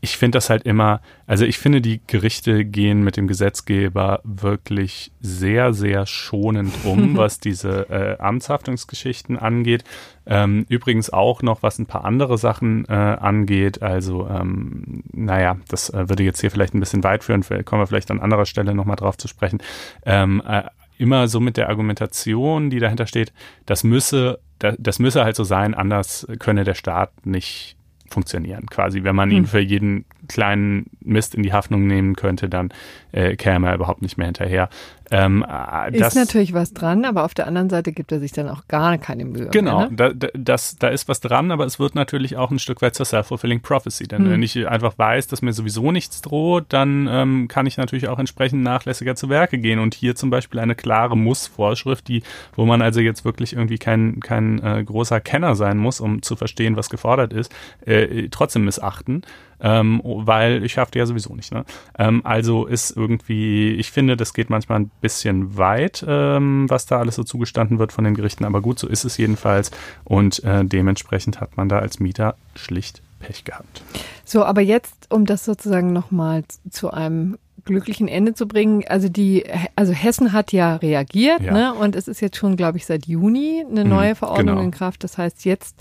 [0.00, 5.10] ich finde das halt immer, also ich finde, die Gerichte gehen mit dem Gesetzgeber wirklich
[5.20, 9.84] sehr, sehr schonend um, was diese äh, Amtshaftungsgeschichten angeht.
[10.26, 13.82] Ähm, übrigens auch noch, was ein paar andere Sachen äh, angeht.
[13.82, 17.86] Also, ähm, naja, das äh, würde jetzt hier vielleicht ein bisschen weit führen, kommen wir
[17.86, 19.58] vielleicht an anderer Stelle nochmal drauf zu sprechen.
[20.04, 20.62] Ähm, äh,
[20.98, 23.32] immer so mit der Argumentation, die dahinter steht,
[23.66, 27.77] das müsse, das, das müsse halt so sein, anders könne der Staat nicht
[28.08, 28.66] funktionieren.
[28.66, 29.46] Quasi, wenn man ihn hm.
[29.46, 32.70] für jeden kleinen Mist in die Haftung nehmen könnte, dann
[33.12, 34.68] äh, käme er überhaupt nicht mehr hinterher.
[35.10, 38.48] Ähm, äh, ist natürlich was dran, aber auf der anderen Seite gibt er sich dann
[38.48, 39.48] auch gar keine Mühe.
[39.48, 40.14] Genau, mehr, ne?
[40.14, 43.06] da, das, da ist was dran, aber es wird natürlich auch ein Stück weit zur
[43.06, 44.06] self-fulfilling prophecy.
[44.06, 44.30] Denn hm.
[44.30, 48.18] wenn ich einfach weiß, dass mir sowieso nichts droht, dann ähm, kann ich natürlich auch
[48.18, 49.78] entsprechend nachlässiger zu Werke gehen.
[49.78, 52.22] Und hier zum Beispiel eine klare Muss-Vorschrift, die,
[52.54, 56.36] wo man also jetzt wirklich irgendwie kein, kein äh, großer Kenner sein muss, um zu
[56.36, 57.54] verstehen, was gefordert ist,
[57.86, 59.22] äh, trotzdem missachten,
[59.60, 61.52] ähm, weil ich schaffte ja sowieso nicht.
[61.52, 61.64] Ne?
[61.98, 66.98] Ähm, also ist irgendwie, ich finde, das geht manchmal ein bisschen weit, ähm, was da
[66.98, 69.70] alles so zugestanden wird von den Gerichten, aber gut, so ist es jedenfalls
[70.04, 73.82] und äh, dementsprechend hat man da als Mieter schlicht Pech gehabt.
[74.24, 78.84] So, aber jetzt, um das sozusagen nochmal zu einem glücklichen Ende zu bringen.
[78.88, 79.44] Also die,
[79.76, 81.52] also Hessen hat ja reagiert, ja.
[81.52, 81.74] ne?
[81.74, 84.62] Und es ist jetzt schon, glaube ich, seit Juni eine mhm, neue Verordnung genau.
[84.62, 85.04] in Kraft.
[85.04, 85.76] Das heißt jetzt,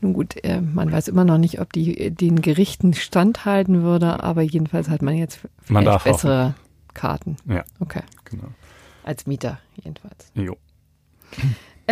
[0.00, 4.42] nun gut, äh, man weiß immer noch nicht, ob die den Gerichten standhalten würde, aber
[4.42, 6.54] jedenfalls hat man jetzt man bessere hoffen.
[6.94, 7.36] Karten.
[7.46, 7.64] Ja.
[7.80, 8.02] Okay.
[8.30, 8.48] Genau.
[9.04, 10.30] Als Mieter jedenfalls.
[10.34, 10.56] Jo.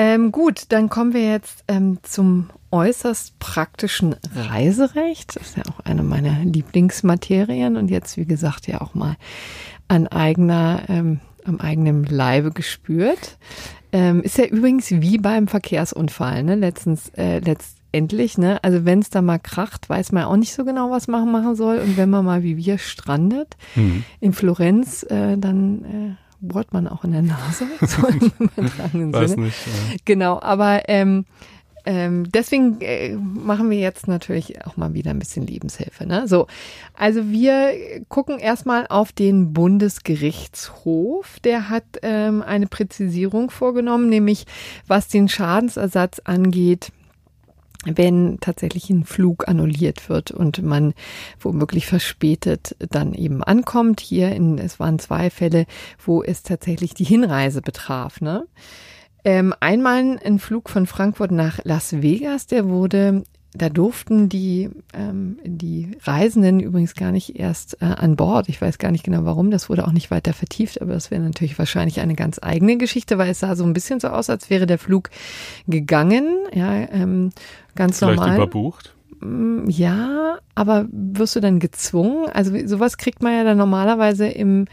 [0.01, 5.35] Ähm, gut, dann kommen wir jetzt ähm, zum äußerst praktischen Reiserecht.
[5.35, 9.17] Das ist ja auch eine meiner Lieblingsmaterien und jetzt, wie gesagt, ja auch mal
[9.89, 13.39] an eigener, ähm, am eigenen Leibe gespürt.
[13.91, 16.55] Ähm, ist ja übrigens wie beim Verkehrsunfall, ne?
[16.55, 18.63] Letztens, äh, letztendlich, ne?
[18.63, 21.57] Also wenn es da mal kracht, weiß man auch nicht so genau, was man machen
[21.57, 21.79] soll.
[21.79, 24.05] Und wenn man mal wie wir strandet mhm.
[24.21, 27.67] in Florenz, äh, dann äh, bohrt man auch in der Nase.
[27.81, 28.07] So
[28.99, 29.47] im Weiß Sinne.
[29.47, 29.67] nicht.
[29.67, 29.97] Ja.
[30.05, 31.25] Genau, aber ähm,
[31.87, 36.07] ähm, deswegen äh, machen wir jetzt natürlich auch mal wieder ein bisschen Lebenshilfe.
[36.07, 36.29] Ne?
[36.29, 36.47] So,
[36.95, 37.73] also wir
[38.09, 41.41] gucken erstmal auf den Bundesgerichtshof.
[41.41, 44.45] Der hat ähm, eine Präzisierung vorgenommen, nämlich
[44.87, 46.93] was den Schadensersatz angeht
[47.97, 50.95] wenn tatsächlich ein Flug annulliert wird und man
[51.41, 54.01] womöglich verspätet dann eben ankommt.
[54.01, 55.67] Hier in, es waren zwei Fälle,
[56.05, 58.21] wo es tatsächlich die Hinreise betraf.
[58.21, 58.47] Ne?
[59.25, 65.39] Ähm, einmal ein Flug von Frankfurt nach Las Vegas, der wurde da durften die, ähm,
[65.45, 68.49] die Reisenden übrigens gar nicht erst äh, an Bord.
[68.49, 71.23] Ich weiß gar nicht genau warum, das wurde auch nicht weiter vertieft, aber das wäre
[71.23, 74.51] natürlich wahrscheinlich eine ganz eigene Geschichte, weil es sah so ein bisschen so aus, als
[74.51, 75.11] wäre der Flug
[75.67, 77.31] gegangen, ja, ähm,
[77.75, 78.37] ganz Vielleicht normal.
[78.37, 78.95] überbucht?
[79.21, 82.29] Mm, ja, aber wirst du dann gezwungen?
[82.33, 84.67] Also sowas kriegt man ja dann normalerweise im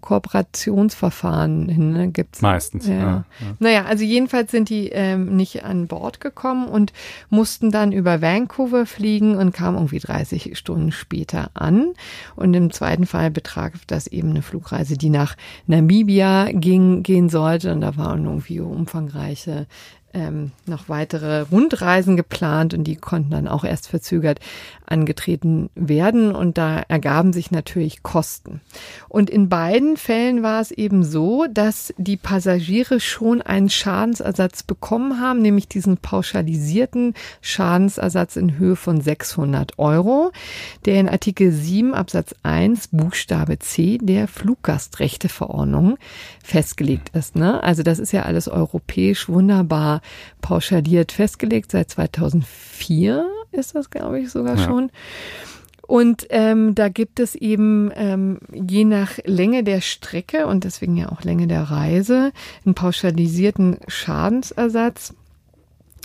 [0.00, 1.92] Kooperationsverfahren hin.
[1.92, 2.08] Ne?
[2.08, 2.86] Gibt's, Meistens.
[2.86, 2.94] Ja.
[2.94, 3.46] Ja, ja.
[3.58, 6.92] Naja, also jedenfalls sind die ähm, nicht an Bord gekommen und
[7.28, 11.92] mussten dann über Vancouver fliegen und kamen irgendwie 30 Stunden später an.
[12.36, 15.36] Und im zweiten Fall betraf das eben eine Flugreise, die nach
[15.66, 17.72] Namibia ging, gehen sollte.
[17.72, 19.66] Und da waren irgendwie umfangreiche
[20.12, 24.40] ähm, noch weitere Rundreisen geplant und die konnten dann auch erst verzögert
[24.86, 28.60] angetreten werden und da ergaben sich natürlich Kosten.
[29.08, 35.20] Und in beiden Fällen war es eben so, dass die Passagiere schon einen Schadensersatz bekommen
[35.20, 40.32] haben, nämlich diesen pauschalisierten Schadensersatz in Höhe von 600 Euro,
[40.86, 45.98] der in Artikel 7 Absatz 1 Buchstabe C der Fluggastrechteverordnung
[46.42, 47.36] festgelegt ist.
[47.36, 47.62] Ne?
[47.62, 49.99] Also das ist ja alles europäisch wunderbar
[50.40, 51.70] pauschaliert festgelegt.
[51.72, 54.64] Seit 2004 ist das, glaube ich, sogar ja.
[54.64, 54.90] schon.
[55.86, 61.10] Und ähm, da gibt es eben ähm, je nach Länge der Strecke und deswegen ja
[61.10, 62.30] auch Länge der Reise
[62.64, 65.14] einen pauschalisierten Schadensersatz.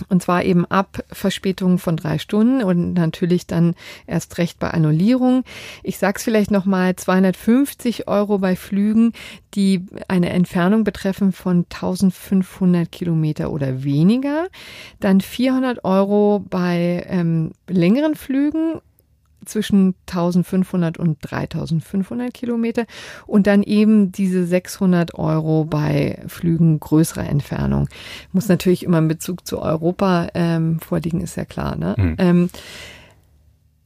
[0.08, 3.74] Und zwar eben ab Verspätungen von drei Stunden und natürlich dann
[4.06, 5.44] erst recht bei Annullierung.
[5.82, 9.12] Ich sag's vielleicht nochmal, 250 Euro bei Flügen,
[9.54, 14.48] die eine Entfernung betreffen von 1500 Kilometer oder weniger.
[15.00, 18.80] Dann 400 Euro bei ähm, längeren Flügen
[19.46, 22.86] zwischen 1500 und 3500 Kilometer
[23.26, 27.88] und dann eben diese 600 Euro bei Flügen größerer Entfernung.
[28.32, 31.76] Muss natürlich immer in Bezug zu Europa ähm, vorliegen, ist ja klar.
[31.76, 31.94] Ne?
[31.96, 32.16] Mhm.
[32.18, 32.50] Ähm,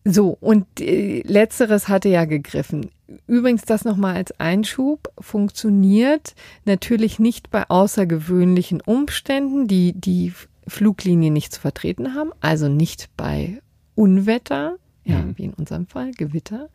[0.05, 2.90] so, und äh, letzteres hatte ja gegriffen.
[3.27, 10.33] Übrigens, das nochmal als Einschub, funktioniert natürlich nicht bei außergewöhnlichen Umständen, die die
[10.66, 13.61] Fluglinie nicht zu vertreten haben, also nicht bei
[13.94, 15.39] Unwetter, ja, mhm.
[15.39, 16.69] wie in unserem Fall, Gewitter.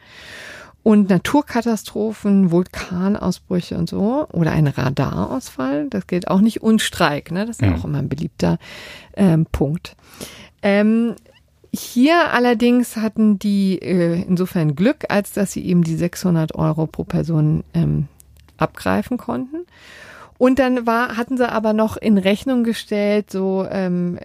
[0.84, 6.62] Und Naturkatastrophen, Vulkanausbrüche und so oder ein Radarausfall, das gilt auch nicht.
[6.62, 7.46] Und Streik, ne?
[7.46, 8.60] das ist ja auch immer ein beliebter
[9.16, 9.96] ähm, Punkt.
[10.62, 11.16] Ähm,
[11.74, 17.04] hier allerdings hatten die äh, insofern Glück, als dass sie eben die 600 Euro pro
[17.04, 18.08] Person ähm,
[18.58, 19.66] abgreifen konnten.
[20.38, 24.20] Und dann war, hatten sie aber noch in Rechnung gestellt, so ähm,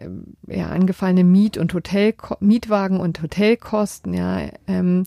[0.46, 5.05] ja, angefallene Miet- und Hotel, Mietwagen und Hotelkosten, ja, ähm,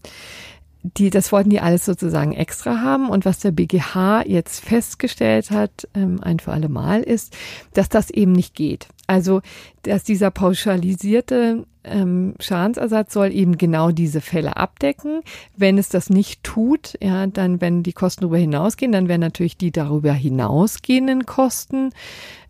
[0.83, 3.09] die, das wollten die alles sozusagen extra haben.
[3.09, 7.35] Und was der BGH jetzt festgestellt hat, ähm, ein für alle Mal, ist,
[7.73, 8.87] dass das eben nicht geht.
[9.07, 9.41] Also,
[9.83, 15.21] dass dieser pauschalisierte ähm, Schadensersatz soll eben genau diese Fälle abdecken.
[15.57, 19.57] Wenn es das nicht tut, ja, dann, wenn die Kosten darüber hinausgehen, dann werden natürlich
[19.57, 21.89] die darüber hinausgehenden Kosten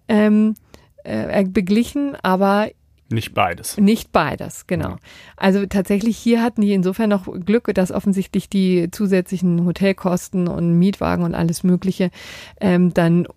[0.07, 0.55] ähm,
[1.03, 2.15] äh, beglichen.
[2.21, 2.69] Aber
[3.13, 3.77] Nicht beides.
[3.77, 4.97] Nicht beides, genau.
[5.37, 11.23] Also tatsächlich hier hatten die insofern noch Glück, dass offensichtlich die zusätzlichen Hotelkosten und Mietwagen
[11.23, 12.09] und alles Mögliche
[12.59, 13.27] ähm, dann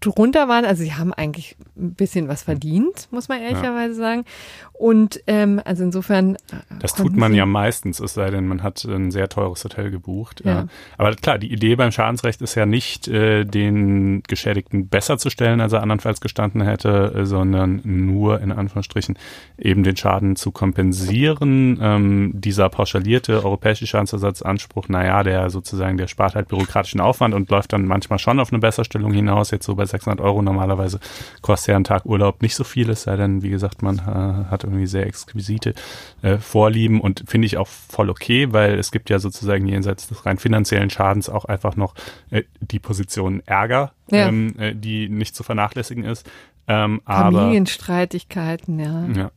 [0.00, 0.64] drunter waren.
[0.64, 4.08] Also sie haben eigentlich ein bisschen was verdient, muss man ehrlicherweise ja.
[4.08, 4.24] sagen.
[4.72, 6.34] Und ähm, also insofern.
[6.34, 9.90] Äh, das tut man ja meistens, es sei denn, man hat ein sehr teures Hotel
[9.90, 10.42] gebucht.
[10.44, 10.66] Ja.
[10.98, 15.60] Aber klar, die Idee beim Schadensrecht ist ja nicht, äh, den Geschädigten besser zu stellen,
[15.60, 19.13] als er andernfalls gestanden hätte, äh, sondern nur in Anführungsstrichen
[19.56, 21.78] eben den Schaden zu kompensieren.
[21.80, 27.72] Ähm, dieser pauschalierte europäische Schadensersatzanspruch, naja, der sozusagen, der spart halt bürokratischen Aufwand und läuft
[27.72, 29.50] dann manchmal schon auf eine Besserstellung hinaus.
[29.52, 30.98] Jetzt so bei 600 Euro normalerweise
[31.40, 34.50] kostet ja ein Tag Urlaub nicht so viel, es sei denn, wie gesagt, man äh,
[34.50, 35.74] hat irgendwie sehr exquisite
[36.22, 40.26] äh, Vorlieben und finde ich auch voll okay, weil es gibt ja sozusagen jenseits des
[40.26, 41.94] rein finanziellen Schadens auch einfach noch
[42.30, 44.28] äh, die Position Ärger, ja.
[44.28, 46.28] ähm, äh, die nicht zu vernachlässigen ist.
[46.66, 49.06] Ähm, Familienstreitigkeiten, ja.
[49.14, 49.30] ja.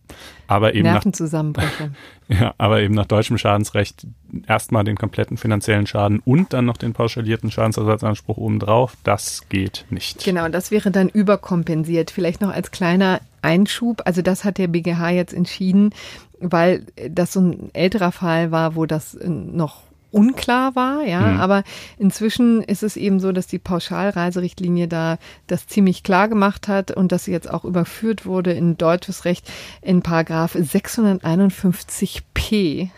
[0.48, 1.92] Aber eben Nervenzusammenbrüche.
[2.30, 4.08] Nach, ja, aber eben nach deutschem Schadensrecht
[4.48, 8.96] erstmal den kompletten finanziellen Schaden und dann noch den pauschalierten Schadensersatzanspruch obendrauf.
[9.04, 10.24] Das geht nicht.
[10.24, 12.12] Genau, das wäre dann überkompensiert.
[12.12, 14.04] Vielleicht noch als kleiner Einschub.
[14.06, 15.94] Also das hat der BGH jetzt entschieden,
[16.40, 21.40] weil das so ein älterer Fall war, wo das noch unklar war, ja, mhm.
[21.40, 21.64] aber
[21.98, 25.18] inzwischen ist es eben so, dass die Pauschalreiserichtlinie da
[25.48, 29.50] das ziemlich klar gemacht hat und dass sie jetzt auch überführt wurde in deutsches Recht
[29.82, 32.22] in Paragraph 651p.
[32.34, 32.90] P,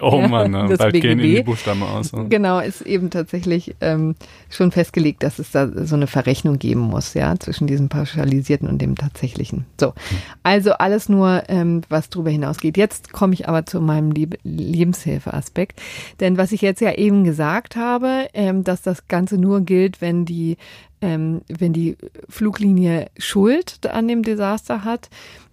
[0.00, 1.02] oh Mann, ja, bald BGB.
[1.02, 2.12] gehen in die Buchstaben aus.
[2.12, 2.26] Ne?
[2.28, 4.14] Genau, ist eben tatsächlich ähm,
[4.48, 8.80] schon festgelegt, dass es da so eine Verrechnung geben muss, ja, zwischen diesem pauschalisierten und
[8.80, 9.66] dem tatsächlichen.
[9.78, 10.16] So, mhm.
[10.42, 12.76] also alles nur, ähm, was darüber hinausgeht.
[12.76, 15.80] Jetzt komme ich aber zu meinem Leb Lebenshilfeaspekt,
[16.20, 20.00] denn denn was ich jetzt ja eben gesagt habe, ähm, dass das Ganze nur gilt,
[20.00, 20.58] wenn die,
[21.00, 21.96] ähm, wenn die
[22.28, 25.08] Fluglinie Schuld an dem Desaster hat,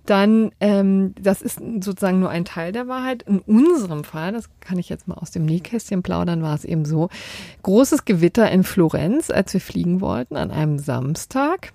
[0.06, 3.24] dann, ähm, das ist sozusagen nur ein Teil der Wahrheit.
[3.24, 6.86] In unserem Fall, das kann ich jetzt mal aus dem Nähkästchen plaudern, war es eben
[6.86, 7.10] so,
[7.64, 11.74] großes Gewitter in Florenz, als wir fliegen wollten, an einem Samstag.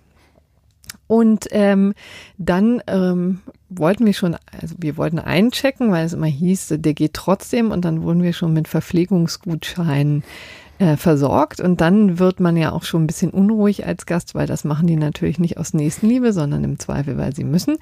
[1.07, 1.95] Und ähm,
[2.39, 7.15] dann ähm, wollten wir schon, also wir wollten einchecken, weil es immer hieß, der geht
[7.15, 10.23] trotzdem und dann wurden wir schon mit Verpflegungsgutscheinen
[10.79, 14.47] äh, versorgt und dann wird man ja auch schon ein bisschen unruhig als Gast, weil
[14.47, 17.77] das machen die natürlich nicht aus Nächstenliebe, sondern im Zweifel, weil sie müssen.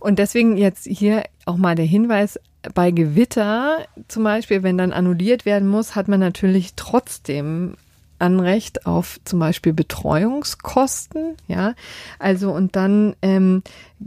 [0.00, 2.40] Und deswegen jetzt hier auch mal der Hinweis,
[2.74, 7.74] bei Gewitter zum Beispiel, wenn dann annulliert werden muss, hat man natürlich trotzdem
[8.22, 11.74] Anrecht auf zum Beispiel Betreuungskosten, ja.
[12.18, 13.62] Also und dann ähm,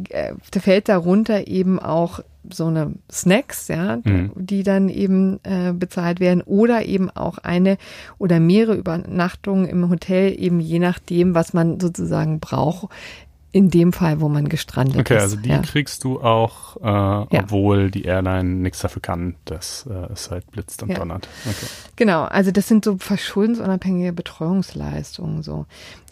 [0.09, 4.31] äh, fällt darunter eben auch so eine Snacks, ja, mhm.
[4.35, 7.77] die dann eben äh, bezahlt werden oder eben auch eine
[8.17, 12.89] oder mehrere Übernachtungen im Hotel, eben je nachdem, was man sozusagen braucht,
[13.55, 15.17] in dem Fall, wo man gestrandet okay, ist.
[15.17, 15.59] Okay, also die ja.
[15.59, 17.27] kriegst du auch, äh, ja.
[17.31, 20.95] obwohl die Airline nichts dafür kann, dass äh, es halt blitzt und ja.
[20.95, 21.29] donnert.
[21.45, 21.65] Okay.
[21.95, 25.67] Genau, also das sind so verschuldensunabhängige Betreuungsleistungen so.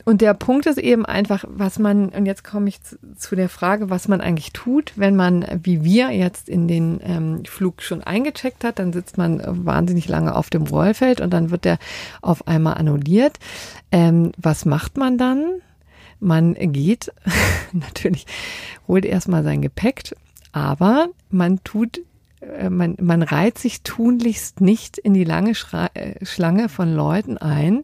[0.06, 3.49] Und der Punkt ist eben einfach, was man, und jetzt komme ich zu, zu, der
[3.49, 8.01] Frage, was man eigentlich tut, wenn man, wie wir jetzt in den ähm, Flug schon
[8.01, 11.77] eingecheckt hat, dann sitzt man wahnsinnig lange auf dem Rollfeld und dann wird der
[12.21, 13.38] auf einmal annulliert.
[13.91, 15.62] Ähm, was macht man dann?
[16.23, 17.12] Man geht
[17.73, 18.25] natürlich,
[18.88, 20.15] holt erstmal sein Gepäck,
[20.51, 22.01] aber man tut,
[22.41, 27.38] äh, man, man reiht sich tunlichst nicht in die lange Schra äh, Schlange von Leuten
[27.38, 27.83] ein,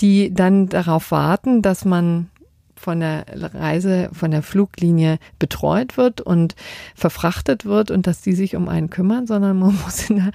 [0.00, 2.30] die dann darauf warten, dass man
[2.84, 6.54] von der Reise, von der Fluglinie betreut wird und
[6.94, 10.30] verfrachtet wird und dass die sich um einen kümmern, sondern man muss in der,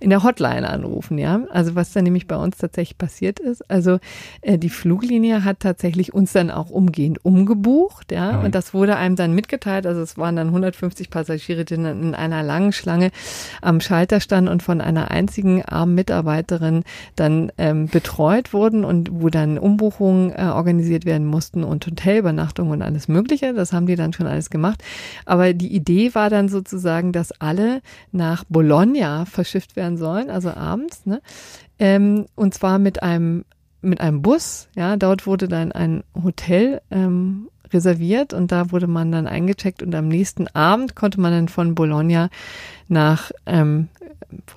[0.00, 1.42] in der Hotline anrufen, ja.
[1.50, 3.70] Also was dann nämlich bei uns tatsächlich passiert ist.
[3.70, 4.00] Also
[4.40, 8.32] äh, die Fluglinie hat tatsächlich uns dann auch umgehend umgebucht, ja.
[8.32, 8.46] Mhm.
[8.46, 9.86] Und das wurde einem dann mitgeteilt.
[9.86, 13.12] Also es waren dann 150 Passagiere, die dann in einer langen Schlange
[13.60, 16.82] am Schalter standen und von einer einzigen armen Mitarbeiterin
[17.14, 22.82] dann ähm, betreut wurden und wo dann Umbuchungen äh, organisiert werden mussten und Hotelübernachtung und
[22.82, 23.54] alles Mögliche.
[23.54, 24.82] Das haben die dann schon alles gemacht.
[25.24, 31.06] Aber die Idee war dann sozusagen, dass alle nach Bologna verschifft werden sollen, also abends,
[31.06, 31.20] ne?
[31.78, 33.44] Ähm, und zwar mit einem
[33.84, 34.68] mit einem Bus.
[34.76, 39.94] Ja, dort wurde dann ein Hotel ähm, reserviert und da wurde man dann eingecheckt und
[39.94, 42.28] am nächsten Abend konnte man dann von Bologna
[42.92, 43.88] nach ähm,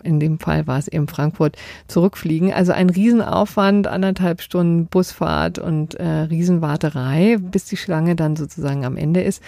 [0.04, 2.54] in dem Fall war es eben Frankfurt, zurückfliegen.
[2.54, 8.98] Also ein Riesenaufwand, anderthalb Stunden Busfahrt und äh, Riesenwarterei, bis die Schlange dann sozusagen am
[8.98, 9.41] Ende ist.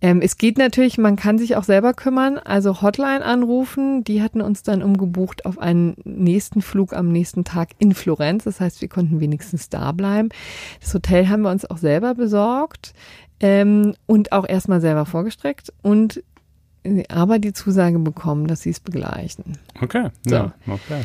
[0.00, 4.04] Ähm, es geht natürlich, man kann sich auch selber kümmern, also Hotline anrufen.
[4.04, 8.44] Die hatten uns dann umgebucht auf einen nächsten Flug am nächsten Tag in Florenz.
[8.44, 10.28] Das heißt, wir konnten wenigstens da bleiben.
[10.80, 12.92] Das Hotel haben wir uns auch selber besorgt
[13.40, 16.22] ähm, und auch erstmal selber vorgestreckt und
[17.08, 19.58] aber die Zusage bekommen, dass sie es begleichen.
[19.80, 20.34] Okay, So.
[20.34, 21.02] ja, okay.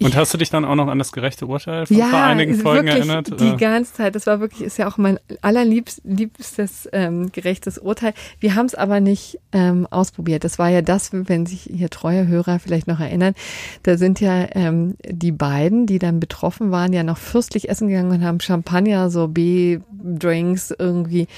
[0.00, 2.22] Und Ich- hast du dich dann auch noch an das gerechte Urteil von ja, vor
[2.22, 3.40] einigen Folgen wirklich erinnert?
[3.40, 4.14] Die Äh, ganze Zeit.
[4.14, 8.14] Das war wirklich, ist ja auch mein allerliebstes ähm, gerechtes Urteil.
[8.40, 10.44] Wir haben es aber nicht ähm, ausprobiert.
[10.44, 13.34] Das war ja das, wenn sich hier treue Hörer vielleicht noch erinnern.
[13.82, 18.10] Da sind ja ähm, die beiden, die dann betroffen waren, ja noch fürstlich essen gegangen
[18.12, 21.28] und haben Champagner, Sorbet, Drinks irgendwie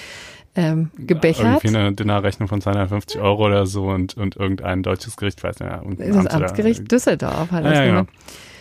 [0.56, 1.44] ähm, gebechert.
[1.64, 5.70] Irgendwie eine Dinnerrechnung von 250 Euro oder so und, und irgendein deutsches Gericht, weiß nicht,
[5.70, 8.06] irgendein Das Amt oder- Amtsgericht Düsseldorf hat Ja, das ja, ja.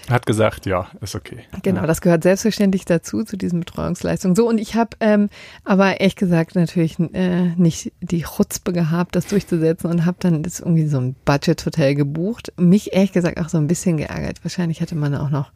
[0.10, 1.40] Hat gesagt, ja, ist okay.
[1.62, 4.36] Genau, das gehört selbstverständlich dazu, zu diesen Betreuungsleistungen.
[4.36, 5.30] So, und ich habe ähm,
[5.64, 10.60] aber ehrlich gesagt natürlich äh, nicht die Chutzpe gehabt, das durchzusetzen und habe dann das
[10.60, 12.52] irgendwie so ein Budget-Hotel gebucht.
[12.58, 14.44] Mich ehrlich gesagt auch so ein bisschen geärgert.
[14.44, 15.52] Wahrscheinlich hätte man auch noch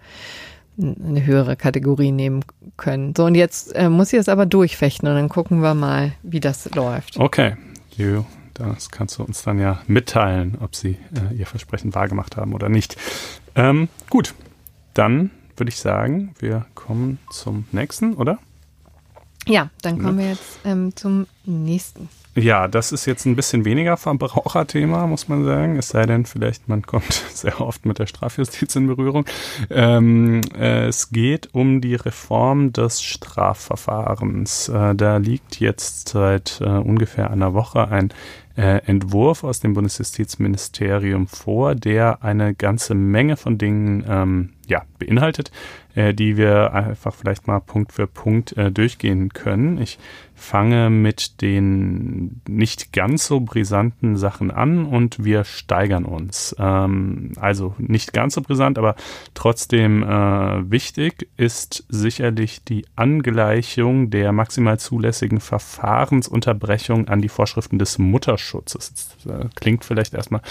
[0.80, 2.44] eine höhere Kategorie nehmen
[2.78, 3.14] können.
[3.16, 6.40] So, und jetzt äh, muss ich es aber durchfechten und dann gucken wir mal, wie
[6.40, 7.18] das läuft.
[7.18, 7.56] Okay,
[7.96, 8.24] you,
[8.54, 10.98] das kannst du uns dann ja mitteilen, ob sie
[11.32, 12.96] äh, ihr Versprechen wahrgemacht haben oder nicht.
[13.56, 14.36] Ähm, gut,
[14.94, 18.38] dann würde ich sagen, wir kommen zum nächsten, oder?
[19.48, 22.10] Ja, dann kommen wir jetzt ähm, zum nächsten.
[22.38, 25.76] Ja, das ist jetzt ein bisschen weniger Verbraucherthema, muss man sagen.
[25.78, 29.26] Es sei denn, vielleicht man kommt sehr oft mit der Strafjustiz in Berührung.
[29.72, 34.70] Ähm, äh, es geht um die Reform des Strafverfahrens.
[34.70, 38.14] Äh, da liegt jetzt seit äh, ungefähr einer Woche ein
[38.56, 45.52] äh, Entwurf aus dem Bundesjustizministerium vor, der eine ganze Menge von Dingen ähm, ja, beinhaltet,
[45.96, 49.80] äh, die wir einfach vielleicht mal Punkt für Punkt äh, durchgehen können.
[49.80, 50.00] Ich
[50.38, 56.56] fange mit den nicht ganz so brisanten Sachen an und wir steigern uns.
[56.60, 58.96] Ähm, also nicht ganz so brisant, aber
[59.34, 67.98] trotzdem äh, wichtig ist sicherlich die Angleichung der maximal zulässigen Verfahrensunterbrechung an die Vorschriften des
[67.98, 69.16] Mutterschutzes.
[69.24, 70.42] Das äh, klingt vielleicht erstmal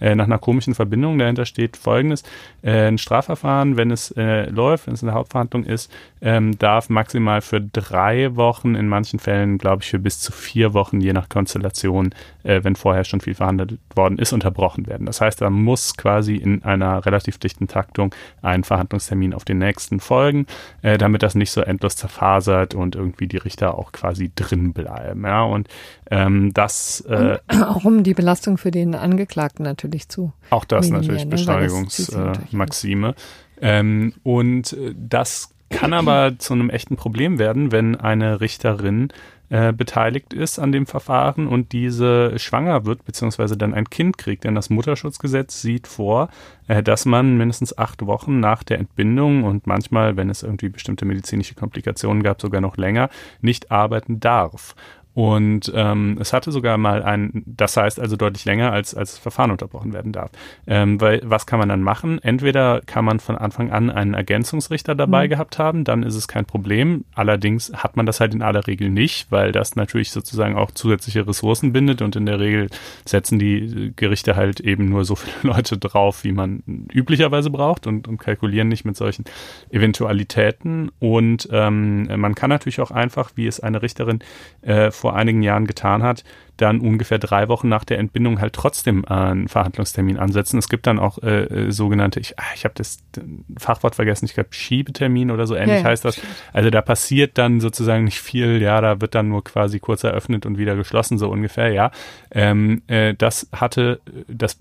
[0.00, 1.18] äh, nach einer komischen Verbindung.
[1.18, 2.22] Dahinter steht folgendes.
[2.62, 5.90] Äh, ein Strafverfahren, wenn es äh, läuft, wenn es in der Hauptverhandlung ist,
[6.20, 10.74] ähm, darf maximal für drei Wochen, in manchen Fällen glaube ich für bis zu vier
[10.74, 12.14] Wochen, je nach Konstellation,
[12.46, 15.06] äh, wenn vorher schon viel verhandelt worden ist, unterbrochen werden.
[15.06, 20.00] Das heißt, da muss quasi in einer relativ dichten Taktung ein Verhandlungstermin auf den nächsten
[20.00, 20.46] folgen,
[20.82, 25.24] äh, damit das nicht so endlos zerfasert und irgendwie die Richter auch quasi drin bleiben.
[25.24, 25.68] Ja, und
[26.10, 30.32] ähm, das äh, Auch um die Belastung für den Angeklagten natürlich zu.
[30.50, 33.14] auch das natürlich ne, Beschleunigungsmaxime.
[33.60, 39.08] Ähm, und äh, das kann aber zu einem echten Problem werden, wenn eine Richterin
[39.48, 44.44] äh, beteiligt ist an dem Verfahren und diese schwanger wird, beziehungsweise dann ein Kind kriegt.
[44.44, 46.28] Denn das Mutterschutzgesetz sieht vor,
[46.66, 51.04] äh, dass man mindestens acht Wochen nach der Entbindung und manchmal, wenn es irgendwie bestimmte
[51.04, 53.08] medizinische Komplikationen gab, sogar noch länger,
[53.40, 54.74] nicht arbeiten darf.
[55.16, 59.18] Und ähm, es hatte sogar mal ein, das heißt also deutlich länger, als, als das
[59.18, 60.30] Verfahren unterbrochen werden darf.
[60.66, 62.22] Ähm, weil was kann man dann machen?
[62.22, 65.30] Entweder kann man von Anfang an einen Ergänzungsrichter dabei Mhm.
[65.30, 67.06] gehabt haben, dann ist es kein Problem.
[67.14, 71.26] Allerdings hat man das halt in aller Regel nicht, weil das natürlich sozusagen auch zusätzliche
[71.26, 72.68] Ressourcen bindet und in der Regel
[73.06, 76.62] setzen die Gerichte halt eben nur so viele Leute drauf, wie man
[76.92, 79.24] üblicherweise braucht und, und kalkulieren nicht mit solchen
[79.70, 80.90] Eventualitäten.
[80.98, 84.18] Und ähm, man kann natürlich auch einfach, wie es eine Richterin
[84.60, 86.24] äh, vor einigen Jahren getan hat,
[86.56, 90.58] dann ungefähr drei Wochen nach der Entbindung halt trotzdem äh, einen Verhandlungstermin ansetzen.
[90.58, 93.20] Es gibt dann auch äh, äh, sogenannte, ich, ah, ich habe das äh,
[93.58, 96.20] Fachwort vergessen, ich glaube Schiebetermin oder so ähnlich Ja, heißt das.
[96.52, 100.46] Also da passiert dann sozusagen nicht viel, ja, da wird dann nur quasi kurz eröffnet
[100.46, 101.90] und wieder geschlossen, so ungefähr, ja.
[102.30, 104.58] Ähm, äh, das hatte, das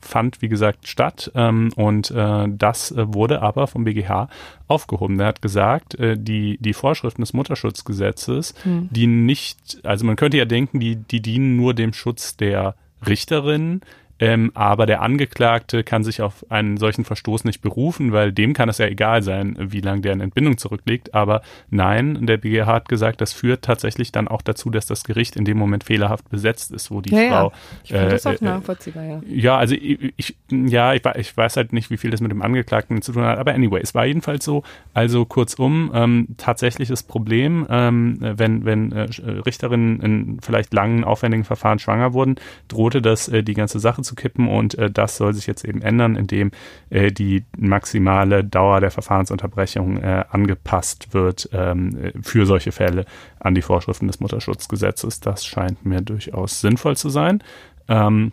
[0.00, 4.28] fand, wie gesagt, statt ähm, und äh, das wurde aber vom BGH
[4.68, 5.18] aufgehoben.
[5.18, 8.88] Der hat gesagt, äh, die, die Vorschriften des Mutterschutzgesetzes, Hm.
[8.90, 12.74] die nicht, also man könnte ja denken, die, die dienen nur dem Schutz der
[13.06, 13.82] Richterin,
[14.18, 18.68] ähm, aber der Angeklagte kann sich auf einen solchen Verstoß nicht berufen, weil dem kann
[18.68, 21.14] es ja egal sein, wie lange der in Entbindung zurückliegt.
[21.14, 25.36] Aber nein, der BGH hat gesagt, das führt tatsächlich dann auch dazu, dass das Gericht
[25.36, 27.30] in dem Moment fehlerhaft besetzt ist, wo die Ja, ja.
[27.30, 27.52] Frau.
[27.84, 29.20] Ich finde das äh, auch äh, nachvollziehbar, ja.
[29.26, 32.40] ja, also ich, ich ja, ich, ich weiß halt nicht, wie viel das mit dem
[32.40, 34.62] Angeklagten zu tun hat, aber anyway, es war jedenfalls so.
[34.94, 39.08] Also kurzum, ähm, tatsächliches Problem, ähm, wenn, wenn äh,
[39.44, 42.36] Richterinnen in vielleicht langen, aufwendigen Verfahren schwanger wurden,
[42.68, 45.82] drohte das äh, die ganze Sache zu kippen und äh, das soll sich jetzt eben
[45.82, 46.50] ändern, indem
[46.90, 53.04] äh, die maximale Dauer der Verfahrensunterbrechung äh, angepasst wird ähm, äh, für solche Fälle
[53.38, 55.20] an die Vorschriften des Mutterschutzgesetzes.
[55.20, 57.42] Das scheint mir durchaus sinnvoll zu sein.
[57.88, 58.32] Ähm,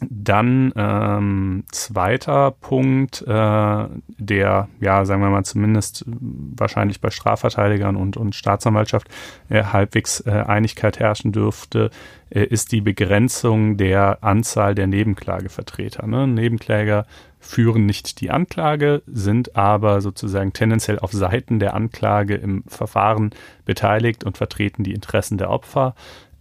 [0.00, 8.16] dann ähm, zweiter Punkt, äh, der, ja, sagen wir mal, zumindest wahrscheinlich bei Strafverteidigern und,
[8.16, 9.08] und Staatsanwaltschaft
[9.48, 11.90] äh, halbwegs äh, Einigkeit herrschen dürfte,
[12.30, 16.06] äh, ist die Begrenzung der Anzahl der Nebenklagevertreter.
[16.06, 16.26] Ne?
[16.26, 17.06] Nebenkläger
[17.38, 23.30] führen nicht die Anklage, sind aber sozusagen tendenziell auf Seiten der Anklage im Verfahren
[23.64, 25.94] beteiligt und vertreten die Interessen der Opfer.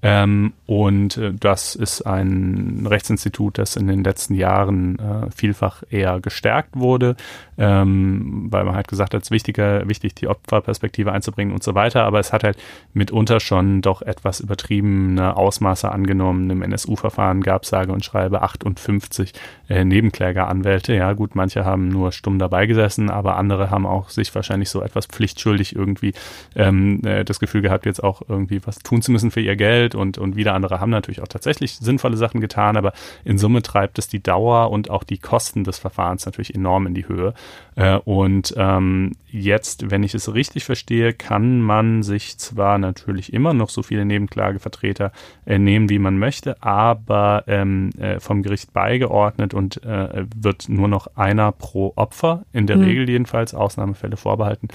[0.05, 6.19] Ähm, und äh, das ist ein Rechtsinstitut, das in den letzten Jahren äh, vielfach eher
[6.19, 7.15] gestärkt wurde,
[7.57, 11.73] ähm, weil man halt gesagt hat, es ist wichtiger, wichtig, die Opferperspektive einzubringen und so
[11.73, 12.03] weiter.
[12.03, 12.57] Aber es hat halt
[12.93, 16.49] mitunter schon doch etwas übertriebene Ausmaße angenommen.
[16.49, 19.31] Im NSU-Verfahren gab es sage und schreibe 58
[19.69, 20.93] äh, Nebenklägeranwälte.
[20.93, 24.81] Ja, gut, manche haben nur stumm dabei gesessen, aber andere haben auch sich wahrscheinlich so
[24.81, 26.13] etwas pflichtschuldig irgendwie
[26.55, 29.92] ähm, äh, das Gefühl gehabt, jetzt auch irgendwie was tun zu müssen für ihr Geld
[29.95, 33.99] und, und wieder andere haben natürlich auch tatsächlich sinnvolle Sachen getan, aber in Summe treibt
[33.99, 37.33] es die Dauer und auch die Kosten des Verfahrens natürlich enorm in die Höhe.
[37.75, 43.53] Äh, und ähm, jetzt, wenn ich es richtig verstehe, kann man sich zwar natürlich immer
[43.53, 45.11] noch so viele Nebenklagevertreter
[45.45, 50.87] äh, nehmen, wie man möchte, aber ähm, äh, vom Gericht beigeordnet und äh, wird nur
[50.87, 52.83] noch einer pro Opfer, in der mhm.
[52.83, 54.67] Regel jedenfalls, Ausnahmefälle vorbehalten,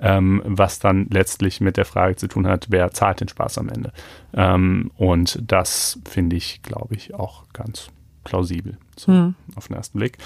[0.00, 3.68] ähm, was dann letztlich mit der Frage zu tun hat, wer zahlt den Spaß am
[3.68, 3.92] Ende.
[4.36, 7.88] Ähm, und das finde ich, glaube ich, auch ganz
[8.24, 9.34] plausibel so mhm.
[9.54, 10.18] auf den ersten Blick.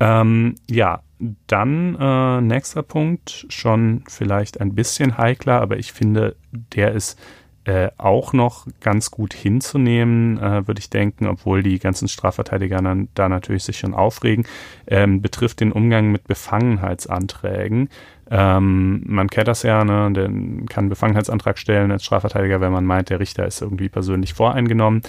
[0.00, 1.00] Ähm, ja,
[1.46, 7.18] dann äh, nächster Punkt, schon vielleicht ein bisschen heikler, aber ich finde, der ist
[7.64, 13.08] äh, auch noch ganz gut hinzunehmen, äh, würde ich denken, obwohl die ganzen Strafverteidiger dann,
[13.14, 14.46] da natürlich sich schon aufregen,
[14.88, 17.88] ähm, betrifft den Umgang mit Befangenheitsanträgen.
[18.34, 20.10] Ähm, man kennt das ja, ne?
[20.10, 25.02] Den kann Befangenheitsantrag stellen als Strafverteidiger, wenn man meint, der Richter ist irgendwie persönlich voreingenommen.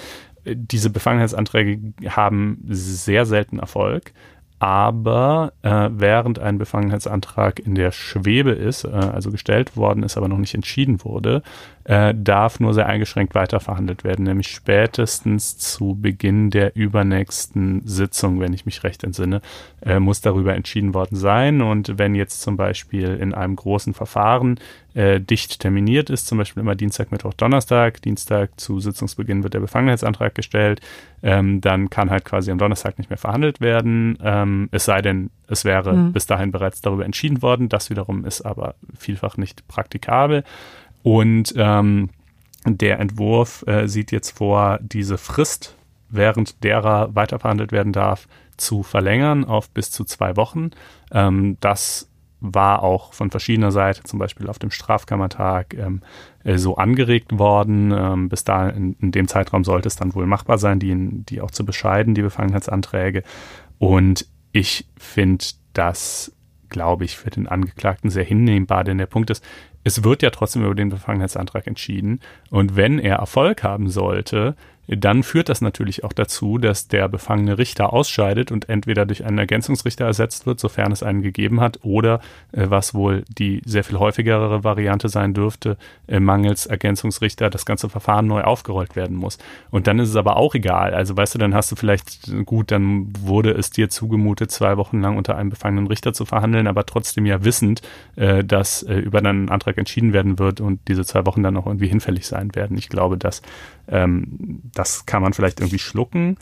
[0.43, 4.11] Äh, diese Befangenheitsanträge haben sehr selten Erfolg
[4.63, 10.29] aber äh, während ein Befangenheitsantrag in der Schwebe ist, äh, also gestellt worden ist, aber
[10.29, 11.43] noch nicht entschieden wurde,
[11.85, 18.53] äh, darf nur sehr eingeschränkt weiterverhandelt werden, nämlich spätestens zu Beginn der übernächsten Sitzung, wenn
[18.53, 19.41] ich mich recht entsinne,
[19.81, 21.61] äh, muss darüber entschieden worden sein.
[21.61, 24.59] Und wenn jetzt zum Beispiel in einem großen Verfahren
[24.93, 29.59] äh, dicht terminiert ist, zum Beispiel immer Dienstag, Mittwoch, Donnerstag, Dienstag zu Sitzungsbeginn wird der
[29.59, 30.81] Befangenheitsantrag gestellt,
[31.21, 35.31] ähm, dann kann halt quasi am Donnerstag nicht mehr verhandelt werden, ähm, es sei denn,
[35.47, 36.13] es wäre mhm.
[36.13, 37.69] bis dahin bereits darüber entschieden worden.
[37.69, 40.43] Das wiederum ist aber vielfach nicht praktikabel.
[41.03, 42.09] Und ähm,
[42.65, 45.75] der Entwurf äh, sieht jetzt vor, diese Frist,
[46.09, 48.27] während derer weiterverhandelt werden darf,
[48.57, 50.71] zu verlängern auf bis zu zwei Wochen.
[51.11, 56.01] Ähm, das war auch von verschiedener Seite, zum Beispiel auf dem Strafkammertag, ähm,
[56.43, 57.91] äh, so angeregt worden.
[57.91, 60.93] Ähm, bis da in, in, dem Zeitraum sollte es dann wohl machbar sein, die,
[61.23, 63.23] die auch zu bescheiden, die Befangenheitsanträge.
[63.79, 66.35] Und ich finde das,
[66.69, 69.43] glaube ich, für den Angeklagten sehr hinnehmbar, denn der Punkt ist,
[69.83, 72.19] es wird ja trotzdem über den Befangenheitsantrag entschieden.
[72.49, 74.55] Und wenn er Erfolg haben sollte,
[74.87, 79.37] dann führt das natürlich auch dazu, dass der befangene Richter ausscheidet und entweder durch einen
[79.37, 82.19] Ergänzungsrichter ersetzt wird, sofern es einen gegeben hat, oder
[82.51, 85.77] äh, was wohl die sehr viel häufigere Variante sein dürfte,
[86.07, 89.37] äh, mangels Ergänzungsrichter das ganze Verfahren neu aufgerollt werden muss.
[89.71, 90.93] Und dann ist es aber auch egal.
[90.93, 94.99] Also weißt du, dann hast du vielleicht, gut, dann wurde es dir zugemutet, zwei Wochen
[95.01, 97.81] lang unter einem befangenen Richter zu verhandeln, aber trotzdem ja wissend,
[98.17, 101.67] äh, dass äh, über deinen Antrag entschieden werden wird und diese zwei Wochen dann auch
[101.67, 102.77] irgendwie hinfällig sein werden.
[102.77, 103.41] Ich glaube, dass
[103.93, 106.37] ähm, das kann man vielleicht irgendwie schlucken.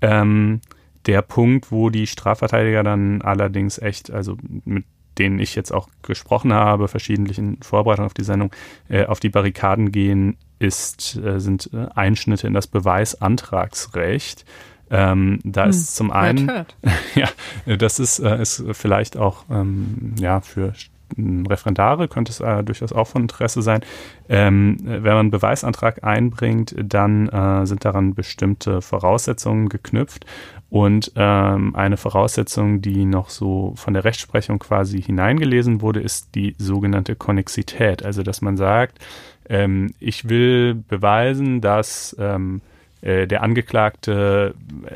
[0.00, 0.60] Ähm,
[1.06, 4.84] der Punkt, wo die Strafverteidiger dann allerdings echt, also mit
[5.18, 8.52] denen ich jetzt auch gesprochen habe, verschiedentlich in Vorbereitung auf die Sendung,
[8.88, 14.44] äh, auf die Barrikaden gehen, ist, äh, sind äh, Einschnitte in das Beweisantragsrecht.
[14.90, 16.48] Ähm, da hm, ist zum einen,
[17.16, 17.28] ja,
[17.66, 20.72] das ist, äh, ist vielleicht auch ähm, ja für
[21.48, 23.80] Referendare könnte es äh, durchaus auch von Interesse sein.
[24.28, 30.26] Ähm, wenn man einen Beweisantrag einbringt, dann äh, sind daran bestimmte Voraussetzungen geknüpft.
[30.70, 36.54] Und ähm, eine Voraussetzung, die noch so von der Rechtsprechung quasi hineingelesen wurde, ist die
[36.58, 38.02] sogenannte Konnexität.
[38.02, 38.98] Also, dass man sagt,
[39.48, 42.62] ähm, ich will beweisen, dass ähm,
[43.02, 44.54] äh, der Angeklagte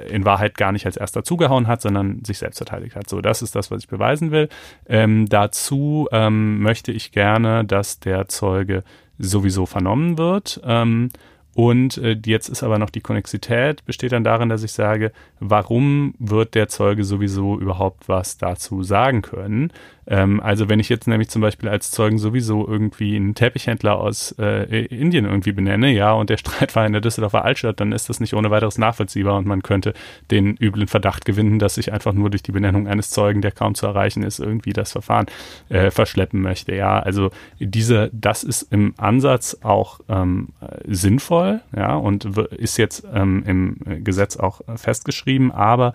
[0.09, 3.09] in Wahrheit gar nicht als erster zugehauen hat, sondern sich selbst verteidigt hat.
[3.09, 4.49] So, das ist das, was ich beweisen will.
[4.89, 8.85] Ähm, dazu ähm, möchte ich gerne, dass der Zeuge
[9.19, 10.61] sowieso vernommen wird.
[10.65, 11.11] Ähm,
[11.57, 16.15] Und äh, jetzt ist aber noch die Konnexität, besteht dann darin, dass ich sage, warum
[16.19, 19.73] wird der Zeuge sowieso überhaupt was dazu sagen können?
[20.07, 24.35] Ähm, also wenn ich jetzt nämlich zum Beispiel als Zeugen sowieso irgendwie einen Teppichhändler aus
[24.39, 28.11] äh, Indien irgendwie benenne, ja, und der Streit war in der Düsseldorfer Altstadt, dann ist
[28.11, 29.95] das nicht ohne weiteres nachvollziehbar und man könnte
[30.31, 33.75] den üblen Verdacht gewinnen, dass ich einfach nur durch die Benennung eines Zeugen, der kaum
[33.75, 35.27] zu erreichen ist, irgendwie das Verfahren
[35.71, 36.75] äh, verschleppen möchte.
[36.75, 40.49] Ja, also diese, das ist im Ansatz auch ähm,
[40.87, 45.93] sinnvoll, ja, und ist jetzt ähm, im Gesetz auch festgeschrieben, aber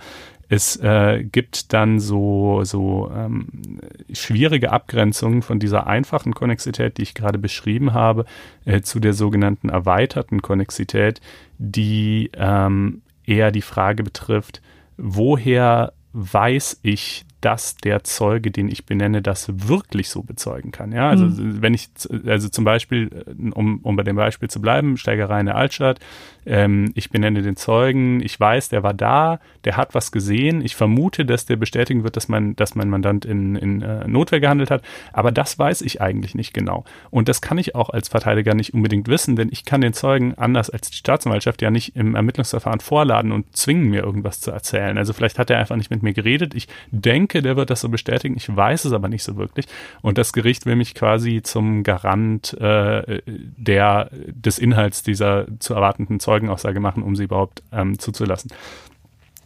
[0.51, 3.79] es äh, gibt dann so, so ähm,
[4.11, 8.25] schwierige Abgrenzungen von dieser einfachen Konnexität, die ich gerade beschrieben habe,
[8.65, 11.21] äh, zu der sogenannten erweiterten Konnexität,
[11.57, 14.61] die ähm, eher die Frage betrifft,
[14.97, 20.91] woher weiß ich, dass der Zeuge, den ich benenne, das wirklich so bezeugen kann.
[20.91, 21.61] Ja, also mhm.
[21.61, 21.89] wenn ich,
[22.25, 25.99] also zum Beispiel, äh, um, um bei dem Beispiel zu bleiben, Steigerei in der Altstadt,
[26.45, 30.75] ähm, ich benenne den Zeugen, ich weiß, der war da, der hat was gesehen, ich
[30.75, 34.71] vermute, dass der bestätigen wird, dass mein, dass mein Mandant in, in äh, Notwehr gehandelt
[34.71, 34.83] hat,
[35.13, 36.85] aber das weiß ich eigentlich nicht genau.
[37.09, 40.33] Und das kann ich auch als Verteidiger nicht unbedingt wissen, denn ich kann den Zeugen,
[40.35, 44.97] anders als die Staatsanwaltschaft, ja nicht im Ermittlungsverfahren vorladen und zwingen, mir irgendwas zu erzählen.
[44.97, 47.89] Also vielleicht hat er einfach nicht mit mir geredet, ich denke, der wird das so
[47.89, 48.35] bestätigen.
[48.37, 49.65] Ich weiß es aber nicht so wirklich.
[50.01, 56.19] Und das Gericht will mich quasi zum Garant äh, der, des Inhalts dieser zu erwartenden
[56.31, 58.51] Zeugenaussage machen, um sie überhaupt ähm, zuzulassen.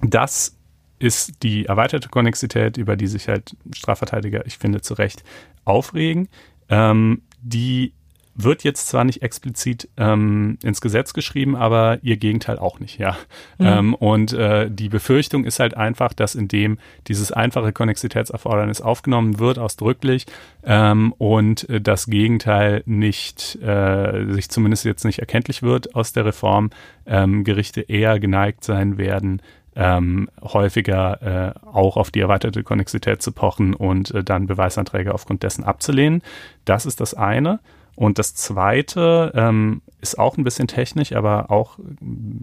[0.01, 0.55] Das
[0.99, 5.23] ist die erweiterte Konnexität, über die sich halt Strafverteidiger, ich finde, zu Recht
[5.65, 6.29] aufregen.
[6.69, 7.93] Ähm, die
[8.35, 13.17] wird jetzt zwar nicht explizit ähm, ins Gesetz geschrieben, aber ihr Gegenteil auch nicht, ja.
[13.57, 13.65] Mhm.
[13.65, 16.77] Ähm, und äh, die Befürchtung ist halt einfach, dass indem
[17.07, 20.25] dieses einfache Konnexitätserfordernis aufgenommen wird, ausdrücklich,
[20.63, 26.25] ähm, und äh, das Gegenteil nicht, äh, sich zumindest jetzt nicht erkenntlich wird aus der
[26.25, 26.71] Reform,
[27.05, 29.41] ähm, Gerichte eher geneigt sein werden,
[29.75, 35.43] ähm, häufiger äh, auch auf die erweiterte Konnexität zu pochen und äh, dann Beweisanträge aufgrund
[35.43, 36.21] dessen abzulehnen.
[36.63, 37.59] Das ist das eine.
[37.95, 41.79] Und das zweite ähm, ist auch ein bisschen technisch, aber auch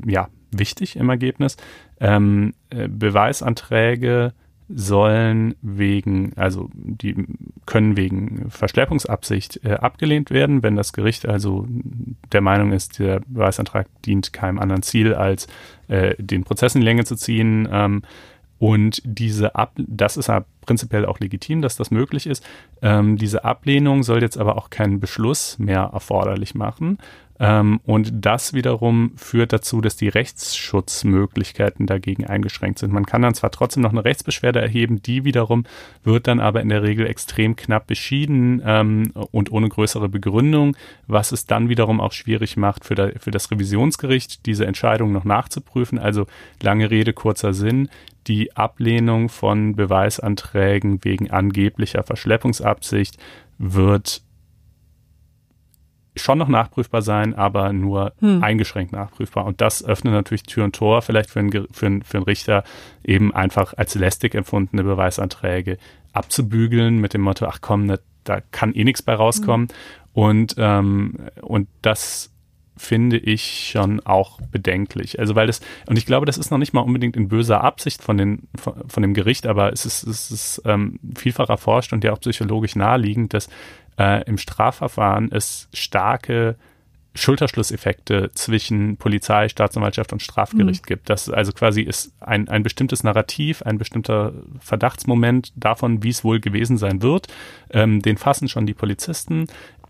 [0.07, 1.57] ja wichtig im Ergebnis.
[2.01, 4.33] Ähm, äh, Beweisanträge
[4.75, 7.27] sollen wegen, also die
[7.67, 11.67] können wegen Verschleppungsabsicht äh, abgelehnt werden, wenn das Gericht also
[12.33, 15.47] der Meinung ist, der Beweisantrag dient keinem anderen Ziel, als
[15.89, 17.69] äh, den Prozess in die Länge zu ziehen.
[17.71, 18.03] Ähm,
[18.63, 22.47] und diese Ab das ist ja prinzipiell auch legitim, dass das möglich ist.
[22.81, 26.99] Ähm, diese Ablehnung soll jetzt aber auch keinen Beschluss mehr erforderlich machen,
[27.39, 32.93] ähm, und das wiederum führt dazu, dass die Rechtsschutzmöglichkeiten dagegen eingeschränkt sind.
[32.93, 35.65] Man kann dann zwar trotzdem noch eine Rechtsbeschwerde erheben, die wiederum
[36.05, 40.77] wird dann aber in der Regel extrem knapp beschieden ähm, und ohne größere Begründung,
[41.07, 45.25] was es dann wiederum auch schwierig macht für, da, für das Revisionsgericht, diese Entscheidung noch
[45.25, 45.99] nachzuprüfen.
[45.99, 46.27] Also
[46.63, 47.89] lange Rede, kurzer Sinn
[48.27, 53.19] die Ablehnung von Beweisanträgen wegen angeblicher Verschleppungsabsicht
[53.59, 54.23] wird
[56.15, 58.43] schon noch nachprüfbar sein, aber nur hm.
[58.43, 59.47] eingeschränkt nachprüfbar.
[59.47, 62.65] Und das öffnet natürlich Tür und Tor vielleicht für einen, für einen, für einen Richter
[63.05, 65.79] eben einfach als lästig empfundene Beweisanträge
[66.13, 69.69] abzubügeln mit dem Motto, ach komm, ne, da kann eh nichts bei rauskommen.
[69.69, 69.77] Hm.
[70.13, 72.33] Und, ähm, und das
[72.77, 75.19] finde ich schon auch bedenklich.
[75.19, 78.03] Also weil das, und ich glaube, das ist noch nicht mal unbedingt in böser Absicht
[78.03, 82.03] von, den, von, von dem Gericht, aber es ist, es ist ähm, vielfach erforscht und
[82.03, 83.49] ja auch psychologisch naheliegend, dass
[83.99, 86.57] äh, im Strafverfahren es starke
[87.15, 90.87] Schulterschlusseffekte zwischen Polizei, Staatsanwaltschaft und Strafgericht mhm.
[90.87, 91.11] gibt.
[91.11, 96.41] Das also quasi ist ein, ein bestimmtes Narrativ, ein bestimmter Verdachtsmoment davon, wie es wohl
[96.41, 97.29] gewesen sein wird.
[97.71, 99.47] Ähm, den fassen schon die Polizisten.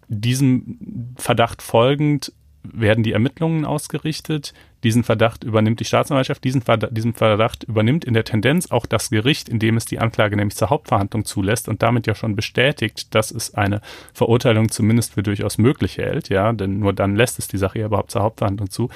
[0.09, 2.33] Diesem Verdacht folgend
[2.65, 4.53] werden die Ermittlungen ausgerichtet.
[4.85, 6.43] Diesen Verdacht übernimmt die Staatsanwaltschaft.
[6.45, 10.37] Diesen Verdacht, diesen Verdacht übernimmt in der Tendenz auch das Gericht, indem es die Anklage
[10.37, 13.81] nämlich zur Hauptverhandlung zulässt und damit ja schon bestätigt, dass es eine
[14.13, 16.29] Verurteilung zumindest für durchaus möglich hält.
[16.29, 18.89] Ja, denn nur dann lässt es die Sache ja überhaupt zur Hauptverhandlung zu.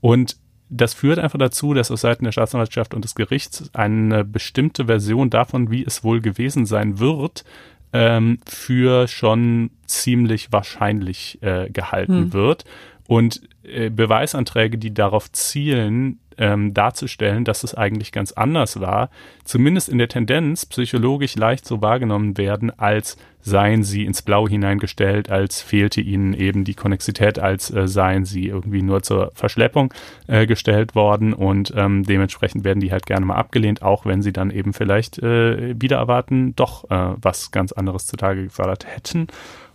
[0.00, 0.36] Und
[0.68, 5.28] das führt einfach dazu, dass aus Seiten der Staatsanwaltschaft und des Gerichts eine bestimmte Version
[5.28, 7.44] davon, wie es wohl gewesen sein wird,
[7.92, 12.32] ähm, für schon ziemlich wahrscheinlich äh, gehalten hm.
[12.32, 12.64] wird.
[13.06, 19.10] Und äh, Beweisanträge, die darauf zielen, ähm, darzustellen, dass es eigentlich ganz anders war,
[19.44, 25.30] zumindest in der Tendenz psychologisch leicht so wahrgenommen werden, als seien sie ins Blau hineingestellt,
[25.30, 29.92] als fehlte ihnen eben die Konnexität, als äh, seien sie irgendwie nur zur Verschleppung
[30.28, 34.32] äh, gestellt worden und ähm, dementsprechend werden die halt gerne mal abgelehnt, auch wenn sie
[34.32, 39.26] dann eben vielleicht äh, wieder erwarten, doch äh, was ganz anderes zutage gefördert hätten.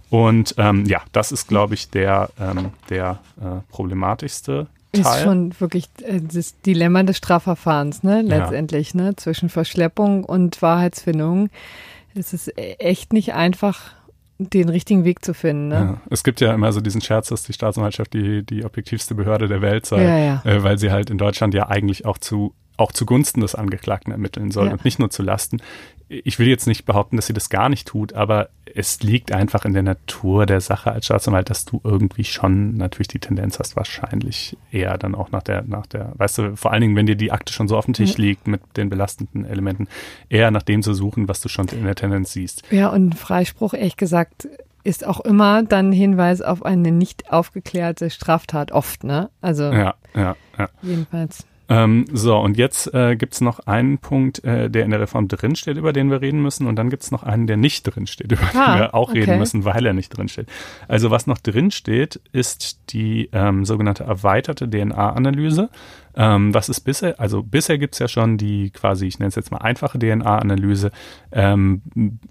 [0.09, 5.01] Und ähm, ja, das ist, glaube ich, der, ähm, der äh, problematischste Teil.
[5.01, 8.21] Ist schon wirklich äh, das Dilemma des Strafverfahrens, ne?
[8.21, 9.01] Letztendlich, ja.
[9.01, 9.15] ne?
[9.15, 11.49] Zwischen Verschleppung und Wahrheitsfindung.
[12.15, 13.91] Es ist e-, echt nicht einfach,
[14.39, 15.69] den richtigen Weg zu finden.
[15.69, 15.75] Ne?
[15.75, 16.01] Ja.
[16.09, 19.61] Es gibt ja immer so diesen Scherz, dass die Staatsanwaltschaft die, die objektivste Behörde der
[19.61, 20.41] Welt sei, ja, ja.
[20.45, 24.51] Äh, weil sie halt in Deutschland ja eigentlich auch zu auch zugunsten des Angeklagten ermitteln
[24.51, 25.61] soll und nicht nur zu Lasten
[26.09, 29.65] ich will jetzt nicht behaupten, dass sie das gar nicht tut, aber es liegt einfach
[29.65, 33.75] in der Natur der Sache als Staatsanwalt, dass du irgendwie schon natürlich die Tendenz hast,
[33.75, 37.15] wahrscheinlich eher dann auch nach der, nach der, weißt du, vor allen Dingen, wenn dir
[37.15, 39.87] die Akte schon so auf dem Tisch liegt mit den belastenden Elementen,
[40.29, 42.63] eher nach dem zu suchen, was du schon in der Tendenz siehst.
[42.71, 44.47] Ja, und Freispruch, ehrlich gesagt,
[44.83, 49.29] ist auch immer dann Hinweis auf eine nicht aufgeklärte Straftat oft, ne?
[49.41, 49.63] Also.
[49.63, 50.69] Ja, ja, ja.
[50.81, 51.45] Jedenfalls.
[51.69, 55.77] Ähm, so, und jetzt äh, gibt noch einen Punkt, äh, der in der Reform drinsteht,
[55.77, 56.65] über den wir reden müssen.
[56.65, 59.21] Und dann gibt's noch einen, der nicht drinsteht, über ah, den wir auch okay.
[59.21, 60.47] reden müssen, weil er nicht drinsteht.
[60.87, 65.69] Also was noch drinsteht, ist die ähm, sogenannte erweiterte DNA-Analyse.
[66.19, 67.19] Ähm, was ist bisher?
[67.19, 70.89] Also bisher gibt's ja schon die quasi, ich nenne es jetzt mal einfache DNA-Analyse
[71.31, 71.83] ähm,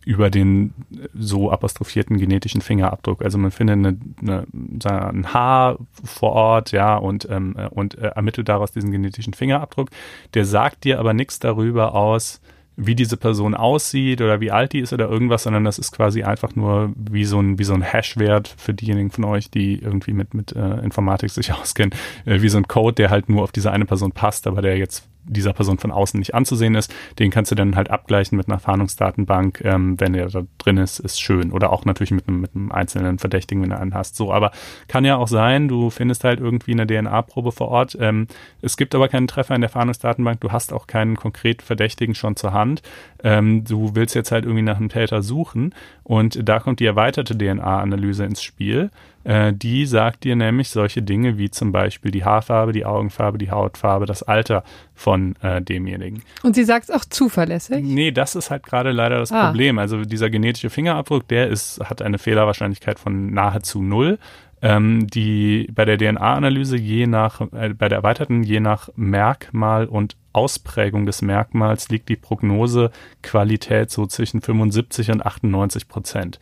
[0.05, 0.75] über den
[1.15, 3.23] so apostrophierten genetischen Fingerabdruck.
[3.23, 8.09] Also man findet eine, eine, ein Haar vor Ort, ja, und, ähm, äh, und äh,
[8.09, 9.91] ermittelt daraus diesen genetischen Fingerabdruck.
[10.35, 12.41] Der sagt dir aber nichts darüber aus,
[12.77, 16.23] wie diese Person aussieht oder wie alt die ist oder irgendwas, sondern das ist quasi
[16.23, 20.13] einfach nur wie so ein, wie so ein Hash-Wert für diejenigen von euch, die irgendwie
[20.13, 21.95] mit, mit äh, Informatik sich auskennen,
[22.27, 24.77] äh, wie so ein Code, der halt nur auf diese eine Person passt, aber der
[24.77, 26.93] jetzt dieser Person von außen nicht anzusehen ist.
[27.19, 30.99] Den kannst du dann halt abgleichen mit einer Fahndungsdatenbank, ähm, wenn er da drin ist,
[30.99, 31.53] ist schön.
[31.53, 34.17] Oder auch natürlich mit einem, mit einem einzelnen Verdächtigen, wenn du einen hast.
[34.17, 34.53] So, aber
[34.89, 37.97] kann ja auch sein, du findest halt irgendwie eine DNA-Probe vor Ort.
[38.01, 38.27] Ähm,
[38.63, 40.41] es gibt aber keinen Treffer in der Fahndungsdatenbank.
[40.41, 42.83] Du hast auch keinen konkret Verdächtigen schon zur Hand.
[43.27, 45.75] Ähm, du willst jetzt halt irgendwie nach einem Täter suchen.
[46.05, 48.91] Und da kommt die erweiterte DNA-Analyse ins Spiel.
[49.25, 53.51] Äh, die sagt dir nämlich solche Dinge wie zum Beispiel die Haarfarbe, die Augenfarbe, die
[53.51, 54.63] Hautfarbe, das Alter
[54.95, 56.23] von äh, demjenigen.
[56.45, 57.83] Und sie sagt es auch zuverlässig?
[57.83, 59.47] Nee, das ist halt gerade leider das ah.
[59.47, 59.81] Problem.
[59.81, 64.21] Also dieser genetische Fingerabdruck, der ist, hat eine Fehlerwahrscheinlichkeit von nahezu null.
[64.69, 70.17] Ähm, die bei der DNA-Analyse je nach, äh, bei der erweiterten, je nach Merkmal und
[70.33, 76.41] Ausprägung des Merkmals liegt die Prognosequalität so zwischen 75 und 98 Prozent.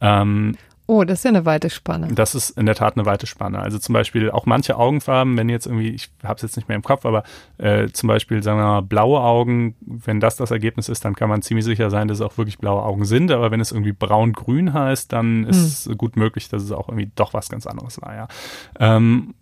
[0.00, 0.56] Ähm,
[0.88, 2.08] Oh, das ist ja eine weite Spanne.
[2.12, 3.58] Das ist in der Tat eine weite Spanne.
[3.58, 6.76] Also zum Beispiel auch manche Augenfarben, wenn jetzt irgendwie, ich habe es jetzt nicht mehr
[6.76, 7.24] im Kopf, aber
[7.58, 11.28] äh, zum Beispiel, sagen wir mal, blaue Augen, wenn das das Ergebnis ist, dann kann
[11.28, 13.32] man ziemlich sicher sein, dass es auch wirklich blaue Augen sind.
[13.32, 15.98] Aber wenn es irgendwie braun-grün heißt, dann ist es hm.
[15.98, 18.14] gut möglich, dass es auch irgendwie doch was ganz anderes war.
[18.14, 18.28] Ja.
[18.78, 19.34] Ähm,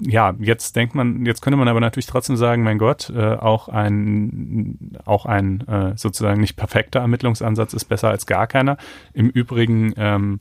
[0.00, 3.68] ja, jetzt denkt man, jetzt könnte man aber natürlich trotzdem sagen, mein Gott, äh, auch
[3.68, 8.76] ein, auch ein äh, sozusagen nicht perfekter Ermittlungsansatz ist besser als gar keiner.
[9.12, 10.40] Im Übrigen ähm,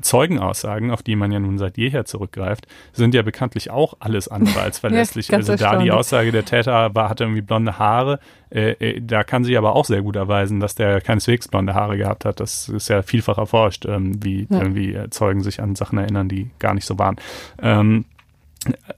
[0.00, 4.60] Zeugenaussagen, auf die man ja nun seit jeher zurückgreift, sind ja bekanntlich auch alles andere
[4.60, 5.28] als verlässlich.
[5.28, 8.18] ja, also da die Aussage der Täter war, hatte irgendwie blonde Haare,
[8.50, 11.96] äh, äh, da kann sich aber auch sehr gut erweisen, dass der keineswegs blonde Haare
[11.96, 12.40] gehabt hat.
[12.40, 14.58] Das ist ja vielfach erforscht, ähm, wie ja.
[14.58, 17.16] irgendwie äh, Zeugen sich an Sachen erinnern, die gar nicht so waren.
[17.62, 18.04] Ähm,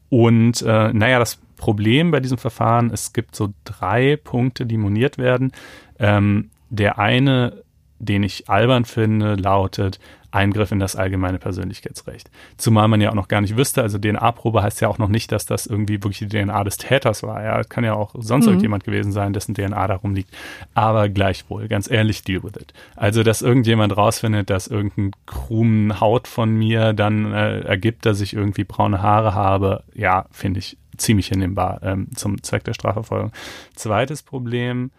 [0.08, 5.18] und äh, naja, das Problem bei diesem Verfahren, es gibt so drei Punkte, die moniert
[5.18, 5.52] werden.
[5.98, 7.62] Ähm, der eine,
[7.98, 10.00] den ich albern finde, lautet,
[10.30, 12.30] Eingriff in das allgemeine Persönlichkeitsrecht.
[12.56, 15.32] Zumal man ja auch noch gar nicht wüsste, also DNA-Probe heißt ja auch noch nicht,
[15.32, 17.42] dass das irgendwie wirklich die DNA des Täters war.
[17.42, 18.50] Ja, kann ja auch sonst mhm.
[18.50, 20.30] irgendjemand gewesen sein, dessen DNA darum liegt.
[20.74, 22.72] Aber gleichwohl, ganz ehrlich, deal with it.
[22.96, 28.34] Also, dass irgendjemand rausfindet, dass irgendein Krumen Haut von mir dann äh, ergibt, dass ich
[28.34, 33.32] irgendwie braune Haare habe, ja, finde ich ziemlich hinnehmbar ähm, zum Zweck der Strafverfolgung.
[33.74, 34.90] Zweites Problem,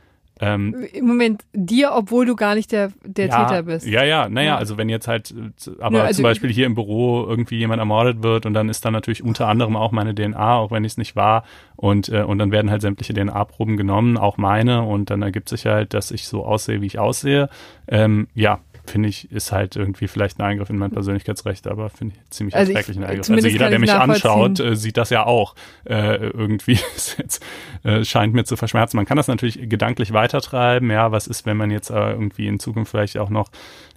[0.41, 3.85] ähm, Im Moment dir, obwohl du gar nicht der, der ja, Täter bist.
[3.85, 4.57] Ja, ja, naja, ja.
[4.57, 5.33] also wenn jetzt halt,
[5.79, 8.83] aber ja, also zum Beispiel hier im Büro irgendwie jemand ermordet wird und dann ist
[8.83, 11.43] dann natürlich unter anderem auch meine DNA, auch wenn ich es nicht war,
[11.75, 15.67] und, äh, und dann werden halt sämtliche DNA-Proben genommen, auch meine, und dann ergibt sich
[15.67, 17.47] halt, dass ich so aussehe, wie ich aussehe.
[17.87, 22.15] Ähm, ja, finde ich, ist halt irgendwie vielleicht ein Eingriff in mein Persönlichkeitsrecht, aber finde
[22.15, 23.29] ich ziemlich also erträglichen Eingriff.
[23.29, 25.55] Also jeder, der mich anschaut, äh, sieht das ja auch
[25.85, 26.73] äh, irgendwie.
[27.17, 27.43] jetzt,
[27.83, 28.97] äh, scheint mir zu verschmerzen.
[28.97, 30.89] Man kann das natürlich gedanklich weitertreiben.
[30.89, 33.49] Ja, was ist, wenn man jetzt äh, irgendwie in Zukunft vielleicht auch noch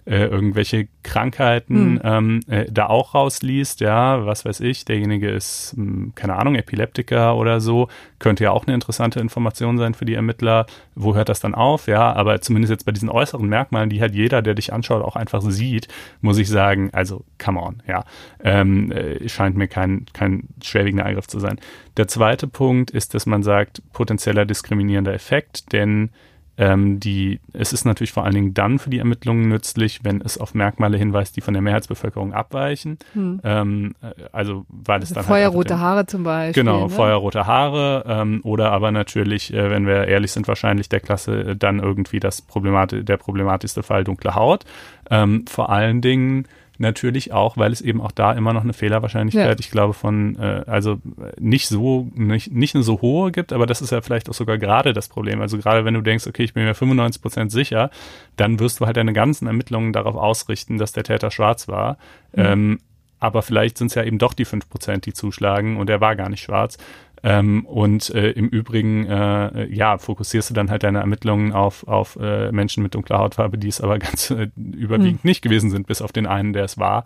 [0.05, 2.01] äh, irgendwelche Krankheiten hm.
[2.03, 6.55] ähm, äh, da auch rausliest, ja, was weiß ich, derjenige ist, mh, hm, keine Ahnung,
[6.55, 7.87] Epileptiker oder so,
[8.19, 10.67] könnte ja auch eine interessante Information sein für die Ermittler.
[10.93, 11.87] Wo hört das dann auf?
[11.87, 15.15] Ja, aber zumindest jetzt bei diesen äußeren Merkmalen, die halt jeder, der dich anschaut, auch
[15.15, 15.87] einfach sieht,
[16.21, 18.03] muss ich sagen, also come on, ja,
[18.43, 21.59] ähm, äh, scheint mir kein, kein schwerwiegender Eingriff zu sein.
[21.97, 26.11] Der zweite Punkt ist, dass man sagt, potenzieller diskriminierender Effekt, denn
[26.57, 30.37] ähm, die, es ist natürlich vor allen Dingen dann für die Ermittlungen nützlich, wenn es
[30.37, 32.97] auf Merkmale hinweist, die von der Mehrheitsbevölkerung abweichen.
[33.13, 33.41] Hm.
[33.43, 36.63] Ähm, äh, also weil es also dann Feuerrote halt Haare zum Beispiel.
[36.63, 36.89] Genau, ne?
[36.89, 41.55] feuerrote Haare ähm, oder aber natürlich, äh, wenn wir ehrlich sind, wahrscheinlich der Klasse äh,
[41.55, 44.63] dann irgendwie das Problemati der problematischste Fall dunkle Haut.
[45.09, 46.47] Ähm, vor allen Dingen
[46.77, 49.59] Natürlich auch, weil es eben auch da immer noch eine Fehlerwahrscheinlichkeit, ja.
[49.59, 50.99] ich glaube, von, äh, also
[51.39, 54.57] nicht so, nicht, nicht eine so hohe gibt, aber das ist ja vielleicht auch sogar
[54.57, 55.41] gerade das Problem.
[55.41, 57.89] Also gerade wenn du denkst, okay, ich bin mir 95 Prozent sicher,
[58.35, 61.97] dann wirst du halt deine ganzen Ermittlungen darauf ausrichten, dass der Täter schwarz war.
[62.33, 62.45] Mhm.
[62.45, 62.79] Ähm,
[63.19, 66.29] aber vielleicht sind es ja eben doch die 5%, die zuschlagen und er war gar
[66.29, 66.77] nicht schwarz.
[67.23, 72.17] Ähm, und äh, im Übrigen, äh, ja, fokussierst du dann halt deine Ermittlungen auf, auf
[72.21, 75.27] äh, Menschen mit dunkler Hautfarbe, die es aber ganz äh, überwiegend hm.
[75.27, 77.05] nicht gewesen sind, bis auf den einen, der es war.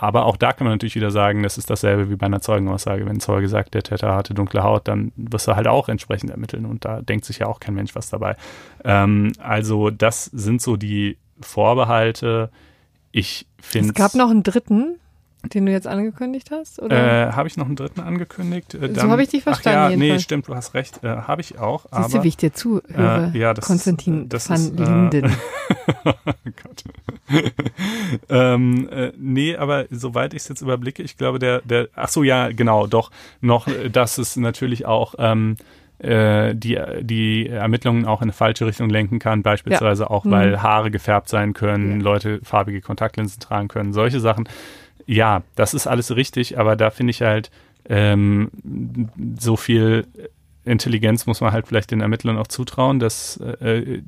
[0.00, 3.04] Aber auch da kann man natürlich wieder sagen, das ist dasselbe wie bei einer Zeugenaussage.
[3.04, 6.30] Wenn ein Zeuge sagt, der Täter hatte dunkle Haut, dann wirst du halt auch entsprechend
[6.30, 8.36] ermitteln und da denkt sich ja auch kein Mensch was dabei.
[8.84, 12.50] Ähm, also das sind so die Vorbehalte.
[13.10, 13.88] Ich finde.
[13.88, 15.00] Es gab noch einen dritten,
[15.44, 16.80] den du jetzt angekündigt hast?
[16.80, 18.74] Äh, habe ich noch einen dritten angekündigt?
[18.74, 19.78] Äh, so habe ich dich verstanden.
[19.78, 21.02] Ach ja, nee, stimmt, du hast recht.
[21.04, 21.82] Äh, habe ich auch.
[21.82, 23.32] Siehst aber, du, wie ich dir zuhöre?
[23.34, 25.36] Äh, ja, das, Konstantin das van ist, äh, Linden.
[26.04, 26.12] oh
[26.62, 26.84] Gott.
[28.28, 32.22] ähm, äh, nee, aber soweit ich es jetzt überblicke, ich glaube, der, der, ach so,
[32.22, 33.10] ja, genau, doch,
[33.40, 35.56] noch, dass es natürlich auch ähm,
[35.98, 40.10] äh, die, die Ermittlungen auch in eine falsche Richtung lenken kann, beispielsweise ja.
[40.10, 40.62] auch, weil mhm.
[40.62, 42.04] Haare gefärbt sein können, ja.
[42.04, 44.48] Leute farbige Kontaktlinsen tragen können, solche Sachen
[45.08, 47.50] ja, das ist alles richtig, aber da finde ich halt
[47.88, 48.50] ähm,
[49.38, 50.06] so viel
[50.66, 54.02] Intelligenz muss man halt vielleicht den Ermittlern auch zutrauen, dass äh,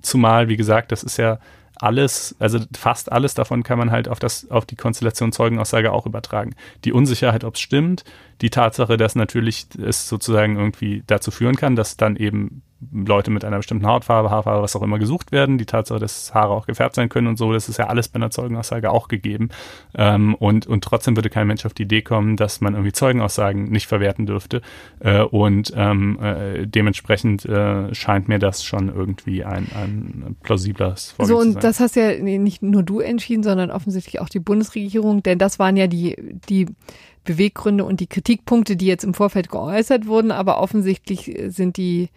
[0.00, 1.38] zumal, wie gesagt, das ist ja
[1.76, 6.06] alles, also fast alles davon kann man halt auf das, auf die Konstellation Zeugenaussage auch
[6.06, 6.54] übertragen.
[6.86, 8.04] Die Unsicherheit, ob es stimmt,
[8.40, 13.44] die Tatsache, dass natürlich es sozusagen irgendwie dazu führen kann, dass dann eben Leute mit
[13.44, 15.58] einer bestimmten Hautfarbe, Haarfarbe, was auch immer gesucht werden.
[15.58, 18.16] Die Tatsache, dass Haare auch gefärbt sein können und so, das ist ja alles bei
[18.16, 19.50] einer Zeugenaussage auch gegeben.
[19.94, 23.64] Ähm, und, und trotzdem würde kein Mensch auf die Idee kommen, dass man irgendwie Zeugenaussagen
[23.64, 24.62] nicht verwerten dürfte.
[25.00, 31.36] Äh, und ähm, äh, dementsprechend äh, scheint mir das schon irgendwie ein, ein plausibles Vorgehen
[31.36, 35.38] So, und das hast ja nicht nur du entschieden, sondern offensichtlich auch die Bundesregierung, denn
[35.38, 36.16] das waren ja die,
[36.48, 36.66] die
[37.24, 42.08] Beweggründe und die Kritikpunkte, die jetzt im Vorfeld geäußert wurden, aber offensichtlich sind die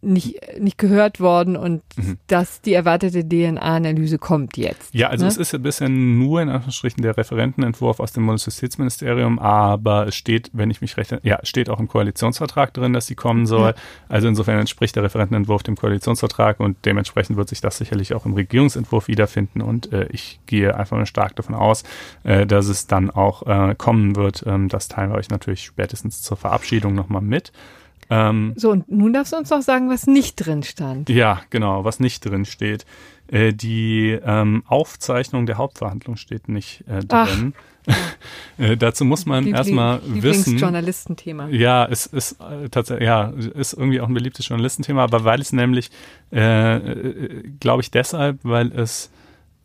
[0.00, 2.18] nicht, nicht gehört worden und mhm.
[2.26, 4.94] dass die erwartete DNA-Analyse kommt jetzt.
[4.94, 5.30] Ja, also ne?
[5.30, 10.50] es ist ein bisschen nur in Anführungsstrichen der Referentenentwurf aus dem Bundesjustizministerium, aber es steht,
[10.52, 13.70] wenn ich mich recht, ja, steht auch im Koalitionsvertrag drin, dass sie kommen soll.
[13.70, 13.74] Ja.
[14.08, 18.34] Also insofern entspricht der Referentenentwurf dem Koalitionsvertrag und dementsprechend wird sich das sicherlich auch im
[18.34, 21.84] Regierungsentwurf wiederfinden und äh, ich gehe einfach mal stark davon aus,
[22.24, 24.44] äh, dass es dann auch äh, kommen wird.
[24.46, 27.52] Ähm, das teilen wir euch natürlich spätestens zur Verabschiedung nochmal mit.
[28.10, 31.08] Ähm, so, und nun darfst du uns noch sagen, was nicht drin stand.
[31.08, 32.84] Ja, genau, was nicht drin steht.
[33.28, 37.54] Äh, die ähm, Aufzeichnung der Hauptverhandlung steht nicht äh, drin.
[38.58, 40.58] äh, dazu muss man Liebling, erstmal wissen.
[40.58, 41.48] Journalistenthema.
[41.48, 45.52] Ja, es ist äh, tatsächlich, ja, ist irgendwie auch ein beliebtes Journalistenthema, aber weil es
[45.52, 45.90] nämlich,
[46.32, 49.10] äh, äh glaube ich, deshalb, weil es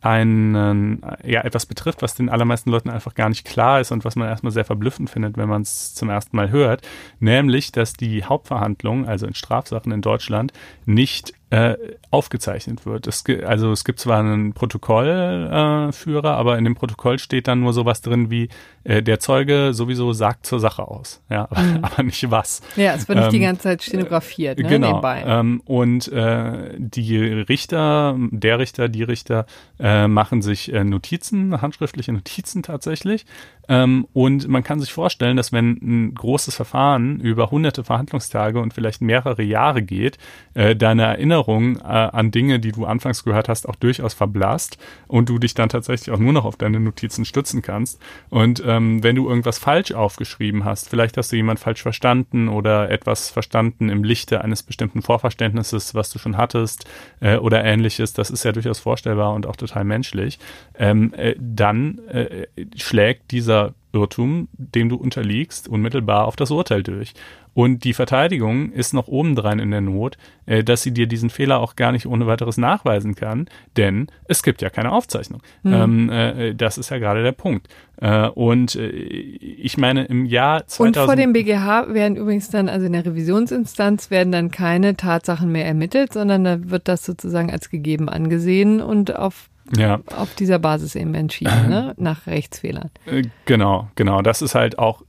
[0.00, 4.16] einen, ja, etwas betrifft, was den allermeisten Leuten einfach gar nicht klar ist und was
[4.16, 6.86] man erstmal sehr verblüffend findet, wenn man es zum ersten Mal hört,
[7.18, 10.52] nämlich, dass die Hauptverhandlung, also in Strafsachen in Deutschland,
[10.84, 11.76] nicht äh,
[12.10, 13.06] aufgezeichnet wird.
[13.06, 17.72] Es, also es gibt zwar einen Protokollführer, äh, aber in dem Protokoll steht dann nur
[17.72, 18.48] sowas drin wie
[18.82, 21.84] äh, der Zeuge sowieso sagt zur Sache aus, ja, mhm.
[21.84, 22.62] aber nicht was.
[22.74, 25.00] Ja, es wird nicht die ähm, ganze Zeit stenografiert, ne, genau.
[25.04, 29.46] Ähm, und äh, die Richter, der Richter, die Richter
[29.78, 33.24] äh, machen sich äh, Notizen, handschriftliche Notizen tatsächlich
[33.68, 38.74] ähm, und man kann sich vorstellen, dass wenn ein großes Verfahren über hunderte Verhandlungstage und
[38.74, 40.18] vielleicht mehrere Jahre geht,
[40.54, 45.28] äh, deine Erinnerung äh, an Dinge, die du anfangs gehört hast, auch durchaus verblasst und
[45.28, 48.00] du dich dann tatsächlich auch nur noch auf deine Notizen stützen kannst.
[48.30, 52.90] Und ähm, wenn du irgendwas falsch aufgeschrieben hast, vielleicht hast du jemand falsch verstanden oder
[52.90, 56.86] etwas verstanden im Lichte eines bestimmten Vorverständnisses, was du schon hattest
[57.20, 60.38] äh, oder ähnliches, das ist ja durchaus vorstellbar und auch total menschlich,
[60.78, 62.46] ähm, äh, dann äh,
[62.76, 63.55] schlägt dieser dieser
[63.96, 67.14] Irrtum, dem du unterliegst, unmittelbar auf das Urteil durch.
[67.54, 71.58] Und die Verteidigung ist noch obendrein in der Not, äh, dass sie dir diesen Fehler
[71.58, 75.40] auch gar nicht ohne weiteres nachweisen kann, denn es gibt ja keine Aufzeichnung.
[75.62, 75.72] Mhm.
[75.72, 77.68] Ähm, äh, das ist ja gerade der Punkt.
[77.98, 80.96] Äh, und ich meine, im Jahr 2000...
[80.98, 85.50] Und vor dem BGH werden übrigens dann, also in der Revisionsinstanz, werden dann keine Tatsachen
[85.50, 90.00] mehr ermittelt, sondern da wird das sozusagen als gegeben angesehen und auf ja.
[90.14, 91.94] auf dieser Basis eben entschieden, ne?
[91.96, 92.90] nach Rechtsfehlern.
[93.06, 94.22] Äh, genau, genau.
[94.22, 95.02] Das ist halt auch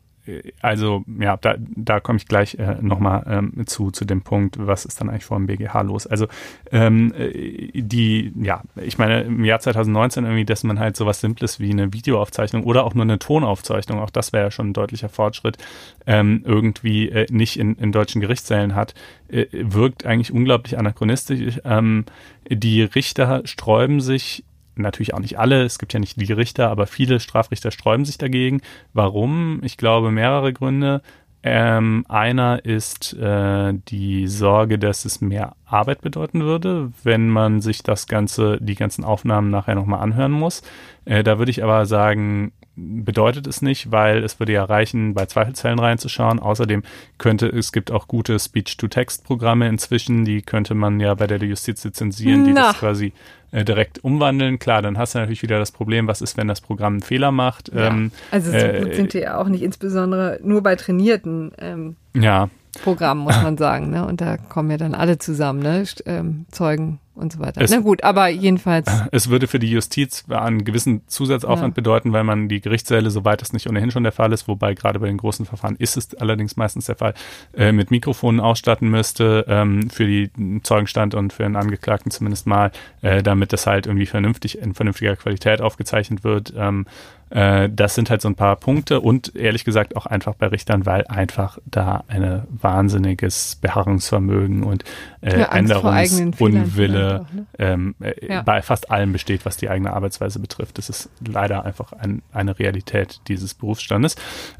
[0.61, 4.85] also ja, da, da komme ich gleich äh, nochmal ähm, zu, zu dem Punkt, was
[4.85, 6.07] ist dann eigentlich vor dem BGH los.
[6.07, 6.27] Also
[6.71, 11.59] ähm, äh, die, ja, ich meine, im Jahr 2019 irgendwie, dass man halt sowas Simples
[11.59, 15.09] wie eine Videoaufzeichnung oder auch nur eine Tonaufzeichnung, auch das wäre ja schon ein deutlicher
[15.09, 15.57] Fortschritt,
[16.05, 18.93] ähm, irgendwie äh, nicht in, in deutschen Gerichtssälen hat,
[19.29, 21.59] äh, wirkt eigentlich unglaublich anachronistisch.
[21.63, 22.05] Ähm,
[22.49, 24.43] die Richter sträuben sich
[24.79, 28.17] natürlich auch nicht alle, es gibt ja nicht die Richter, aber viele Strafrichter sträuben sich
[28.17, 28.61] dagegen.
[28.93, 29.61] Warum?
[29.63, 31.01] Ich glaube, mehrere Gründe.
[31.43, 37.83] Ähm, einer ist äh, die Sorge, dass es mehr Arbeit bedeuten würde, wenn man sich
[37.83, 40.63] das Ganze, die ganzen Aufnahmen nachher nochmal anhören muss.
[41.05, 45.25] Äh, da würde ich aber sagen, bedeutet es nicht, weil es würde ja reichen, bei
[45.25, 46.39] Zweifelsfällen reinzuschauen.
[46.39, 46.83] Außerdem
[47.17, 52.45] könnte, es gibt auch gute Speech-to-Text-Programme inzwischen, die könnte man ja bei der Justiz lizenzieren,
[52.45, 52.67] die Na.
[52.67, 53.13] das quasi
[53.51, 54.59] äh, direkt umwandeln.
[54.59, 57.31] Klar, dann hast du natürlich wieder das Problem, was ist, wenn das Programm einen Fehler
[57.31, 57.73] macht.
[57.73, 57.87] Ja.
[57.87, 61.95] Ähm, also so äh, gut sind die ja auch nicht, insbesondere nur bei trainierten ähm,
[62.13, 62.49] ja,
[62.83, 63.89] Programmen, muss man sagen.
[63.89, 64.05] Ne?
[64.05, 65.81] Und da kommen ja dann alle zusammen, ne?
[65.81, 67.61] St- ähm, Zeugen und so weiter.
[67.61, 68.87] Es- Na gut, aber jedenfalls.
[69.11, 71.75] Es würde für die Justiz einen gewissen Zusatzaufwand Ja.
[71.75, 74.99] bedeuten, weil man die Gerichtssäle, soweit das nicht ohnehin schon der Fall ist, wobei gerade
[74.99, 77.13] bei den großen Verfahren ist es allerdings meistens der Fall,
[77.55, 80.29] äh, mit Mikrofonen ausstatten müsste, ähm, für die
[80.63, 85.15] Zeugenstand und für den Angeklagten zumindest mal, äh, damit das halt irgendwie vernünftig, in vernünftiger
[85.15, 86.53] Qualität aufgezeichnet wird.
[86.57, 86.85] Ähm,
[87.29, 90.85] äh, das sind halt so ein paar Punkte und ehrlich gesagt auch einfach bei Richtern,
[90.85, 94.83] weil einfach da ein wahnsinniges Beharrungsvermögen und
[95.21, 97.45] äh, Ja, Änderungsunwille ne?
[97.59, 98.41] ähm, äh, Ja.
[98.41, 100.77] bei fast allem besteht, was die eigene Arbeitsweise betrifft.
[100.77, 104.15] Das ist leider einfach ein, eine Realität dieses Berufsstandes.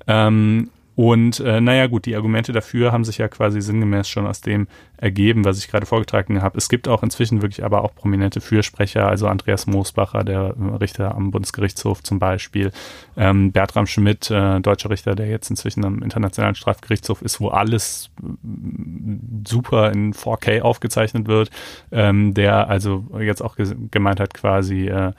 [0.08, 4.42] Ähm, und äh, naja gut, die Argumente dafür haben sich ja quasi sinngemäß schon aus
[4.42, 4.68] dem
[4.98, 6.58] ergeben, was ich gerade vorgetragen habe.
[6.58, 11.14] Es gibt auch inzwischen wirklich aber auch prominente Fürsprecher, also Andreas Moosbacher, der äh, Richter
[11.14, 12.72] am Bundesgerichtshof zum Beispiel,
[13.16, 18.10] ähm, Bertram Schmidt, äh, deutscher Richter, der jetzt inzwischen am Internationalen Strafgerichtshof ist, wo alles
[18.20, 21.52] mm, super in 4K aufgezeichnet wird,
[21.92, 23.56] ähm, der also jetzt auch
[23.92, 25.12] gemeint hat, quasi äh,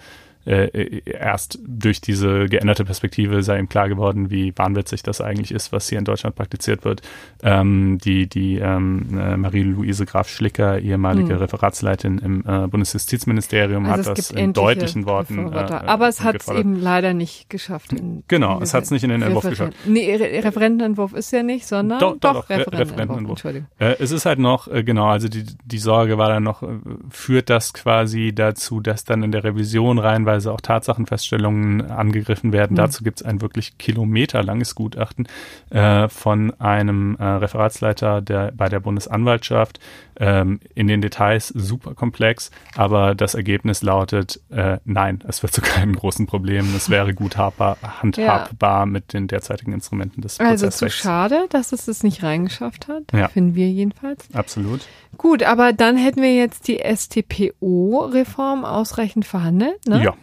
[0.48, 5.72] äh, erst durch diese geänderte Perspektive sei ihm klar geworden, wie wahnwitzig das eigentlich ist,
[5.72, 7.02] was hier in Deutschland praktiziert wird.
[7.42, 11.38] Ähm, die die ähm, äh, Marie-Louise Graf Schlicker, ehemalige Hm.
[11.38, 15.52] Referatsleitin im äh, Bundesjustizministerium, Also hat es das in deutlichen Worten.
[15.52, 17.94] Äh, aber es hat es eben leider nicht geschafft.
[18.28, 21.66] Genau, in es hat's nicht in den Entwurf Referenten- Nee, Re Referentenentwurf ist ja nicht,
[21.66, 23.30] sondern Doch, doch, doch, Re- Referentenentwurf.
[23.30, 23.68] Entschuldigung.
[23.78, 26.62] Äh, es ist halt noch, äh, genau, also die, die Sorge war dann noch,
[27.10, 29.98] führt das quasi dazu, dass dann in der Revision
[30.38, 32.72] reihenweise auch Tatsachenfeststellungen angegriffen werden.
[32.74, 32.76] Mhm.
[32.76, 35.26] Dazu gibt es ein wirklich kilometerlanges Gutachten
[35.70, 39.80] äh, von einem äh, Referatsleiter der, bei der Bundesanwaltschaft.
[40.20, 45.60] Ähm, in den Details super komplex, aber das Ergebnis lautet, äh, nein, es wird zu
[45.60, 46.74] keinem großen Problem.
[46.76, 51.02] Es wäre gut habbar, handhabbar mit den derzeitigen Instrumenten des Also zu Prozessrechts.
[51.02, 53.04] schade, dass es es nicht reingeschafft hat.
[53.12, 53.28] Ja.
[53.28, 54.26] Finden wir jedenfalls.
[54.34, 54.80] Absolut.
[55.16, 59.86] Gut, aber dann hätten wir jetzt die STPO-Reform ausreichend verhandelt.
[59.86, 60.02] Ne?
[60.02, 60.14] Ja.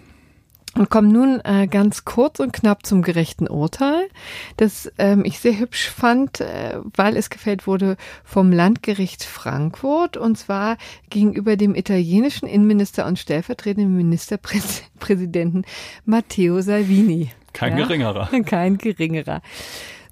[0.78, 4.10] Und kommen nun äh, ganz kurz und knapp zum gerechten Urteil,
[4.58, 7.96] das ähm, ich sehr hübsch fand, äh, weil es gefällt wurde
[8.26, 10.78] vom Landgericht Frankfurt und zwar
[11.10, 15.64] gegenüber dem italienischen Innenminister und stellvertretenden Ministerpräsidenten
[16.04, 17.32] Matteo Salvini.
[17.54, 17.86] Kein Ja.
[17.86, 18.30] geringerer.
[18.46, 19.42] Kein geringerer.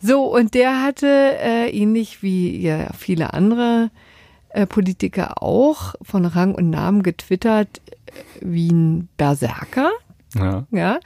[0.01, 3.91] So, und der hatte äh, ähnlich wie ja, viele andere
[4.49, 9.91] äh, Politiker auch von Rang und Namen getwittert äh, wie ein Berserker.
[10.35, 10.65] Ja.
[10.71, 10.99] Ja,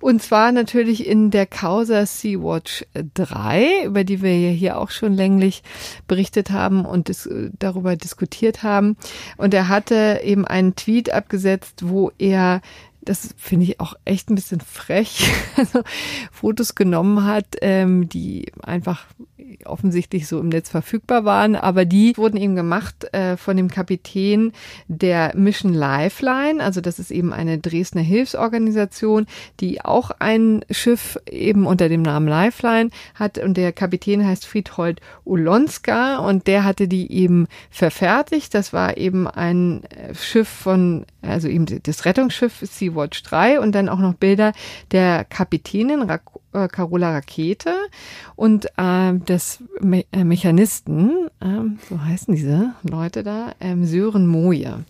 [0.00, 5.14] und zwar natürlich in der Causa Sea-Watch 3, über die wir ja hier auch schon
[5.14, 5.62] länglich
[6.08, 7.28] berichtet haben und dis
[7.58, 8.96] darüber diskutiert haben.
[9.36, 12.62] Und er hatte eben einen Tweet abgesetzt, wo er
[13.02, 15.82] das finde ich auch echt ein bisschen frech, also
[16.30, 19.06] Fotos genommen hat, ähm, die einfach
[19.64, 24.52] offensichtlich so im Netz verfügbar waren, aber die wurden eben gemacht äh, von dem Kapitän
[24.88, 29.26] der Mission Lifeline, also das ist eben eine Dresdner Hilfsorganisation,
[29.60, 35.00] die auch ein Schiff eben unter dem Namen Lifeline hat und der Kapitän heißt Friedhold
[35.24, 38.54] Ulonska und der hatte die eben verfertigt.
[38.54, 43.88] Das war eben ein äh, Schiff von, also eben das Rettungsschiff Sea-Watch 3 und dann
[43.88, 44.52] auch noch Bilder
[44.90, 46.22] der Kapitänin Rak
[46.52, 47.74] äh, Carola Rakete
[48.36, 54.84] und ähm, des Me äh, Mechanisten, ähm, so heißen diese Leute da, ähm, Sören Moje.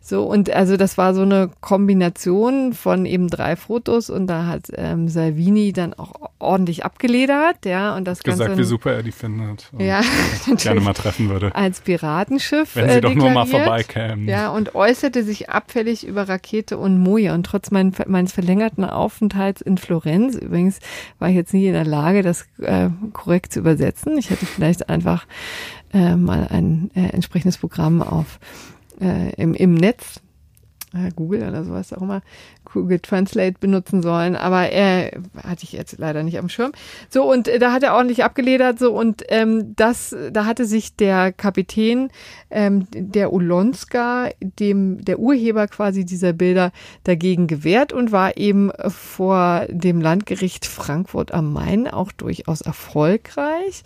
[0.00, 4.70] So, und also das war so eine Kombination von eben drei Fotos und da hat
[4.74, 9.12] ähm, Salvini dann auch ordentlich abgeledert, ja, und das Gesagt, Ganze wie super er die
[9.12, 9.70] findet.
[9.78, 10.02] Ja,
[10.56, 11.54] Gerne mal treffen würde.
[11.54, 14.28] als Piratenschiff Wenn sie äh, doch nur mal vorbeikämen.
[14.28, 17.32] Ja, und äußerte sich abfällig über Rakete und Moje.
[17.32, 20.80] Und trotz mein, meines verlängerten Aufenthalts in Florenz, übrigens
[21.18, 24.16] war ich jetzt nie in der Lage, das äh, korrekt zu übersetzen.
[24.18, 25.26] Ich hätte vielleicht einfach
[25.92, 28.38] äh, mal ein äh, entsprechendes Programm auf
[29.00, 30.21] äh, im, im Netz
[31.16, 32.22] Google oder sowas auch immer,
[32.64, 35.10] Google Translate benutzen sollen, aber äh,
[35.42, 36.72] hatte ich jetzt leider nicht am Schirm.
[37.08, 40.96] So, und äh, da hat er ordentlich abgeledert, so, und ähm, das, da hatte sich
[40.96, 42.10] der Kapitän,
[42.50, 46.72] ähm, der Ulonska, dem, der Urheber quasi dieser Bilder,
[47.04, 53.82] dagegen gewehrt und war eben vor dem Landgericht Frankfurt am Main auch durchaus erfolgreich.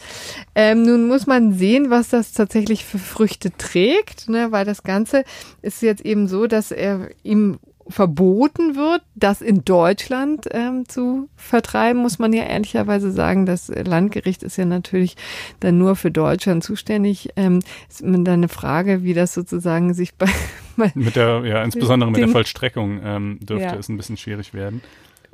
[0.55, 5.25] Ähm, nun muss man sehen, was das tatsächlich für Früchte trägt, ne, weil das Ganze
[5.63, 12.03] ist jetzt eben so, dass er ihm verboten wird, das in Deutschland ähm, zu vertreiben,
[12.03, 13.47] muss man ja ehrlicherweise sagen.
[13.47, 15.17] Das Landgericht ist ja natürlich
[15.61, 17.31] dann nur für Deutschland zuständig.
[17.37, 20.29] Ähm, ist dann eine Frage, wie das sozusagen sich bei,
[20.77, 23.77] bei mit der ja insbesondere mit der Vollstreckung ähm, dürfte ja.
[23.77, 24.83] es ein bisschen schwierig werden.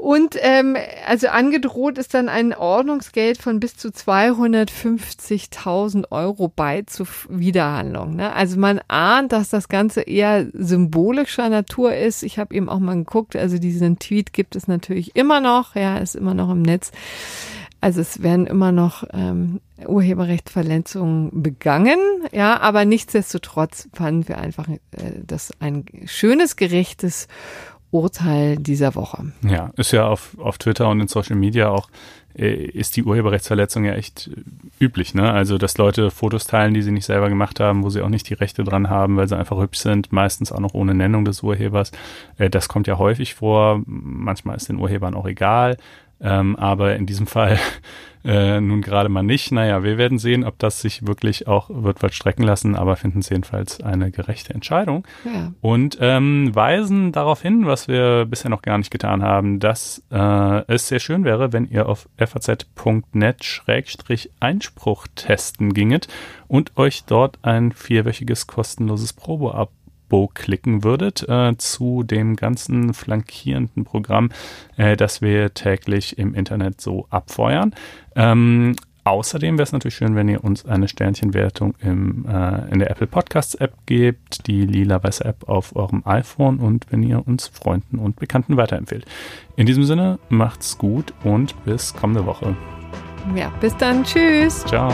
[0.03, 0.77] Und ähm,
[1.07, 8.17] also angedroht ist dann ein Ordnungsgeld von bis zu 250.000 Euro bei zur Wiederhandlung.
[8.17, 8.33] Ne?
[8.33, 12.25] Also man ahnt, dass das Ganze eher symbolischer Natur ist.
[12.25, 15.99] Ich habe eben auch mal geguckt, also diesen Tweet gibt es natürlich immer noch, ja,
[15.99, 16.91] ist immer noch im Netz.
[17.81, 21.99] Also es werden immer noch ähm, Urheberrechtsverletzungen begangen,
[22.33, 24.79] ja, aber nichtsdestotrotz fanden wir einfach äh,
[25.25, 27.29] das ein schönes, gerechtes
[27.93, 29.33] Urteil dieser Woche.
[29.43, 31.89] Ja, ist ja auf, auf Twitter und in Social Media auch,
[32.35, 34.31] äh, ist die Urheberrechtsverletzung ja echt
[34.81, 35.31] üblich, ne?
[35.31, 38.29] Also, dass Leute Fotos teilen, die sie nicht selber gemacht haben, wo sie auch nicht
[38.31, 41.43] die Rechte dran haben, weil sie einfach hübsch sind, meistens auch noch ohne Nennung des
[41.43, 41.93] Urhebers.
[42.39, 43.83] Äh, das kommt ja häufig vor.
[43.87, 45.77] Manchmal ist den Urhebern auch egal.
[46.23, 47.59] Ähm, aber in diesem Fall
[48.25, 49.53] äh, nun gerade mal nicht.
[49.53, 53.29] Naja, wir werden sehen, ob das sich wirklich auch wird vollstrecken lassen, aber finden es
[53.29, 55.07] jedenfalls eine gerechte Entscheidung.
[55.25, 55.53] Ja.
[55.61, 60.63] Und ähm, weisen darauf hin, was wir bisher noch gar nicht getan haben, dass äh,
[60.73, 66.09] es sehr schön wäre, wenn ihr auf faz.net-einspruch testen ginget
[66.47, 69.73] und euch dort ein vierwöchiges kostenloses Probo-Abo
[70.13, 74.29] Abo klicken würdet äh, zu dem ganzen flankierenden Programm,
[74.77, 77.75] äh, das wir täglich im Internet so abfeuern.
[78.15, 82.89] Ähm, Außerdem wäre es natürlich schön, wenn ihr uns eine Sternchenwertung im, äh, in der
[82.89, 87.99] Apple Podcasts App gebt, die lila-weiße App auf eurem iPhone und wenn ihr uns Freunden
[87.99, 89.05] und Bekannten weiterempfehlt.
[89.57, 92.55] In diesem Sinne, macht's gut und bis kommende Woche.
[93.35, 94.05] Ja, bis dann.
[94.05, 94.65] Tschüss.
[94.67, 94.93] Ciao.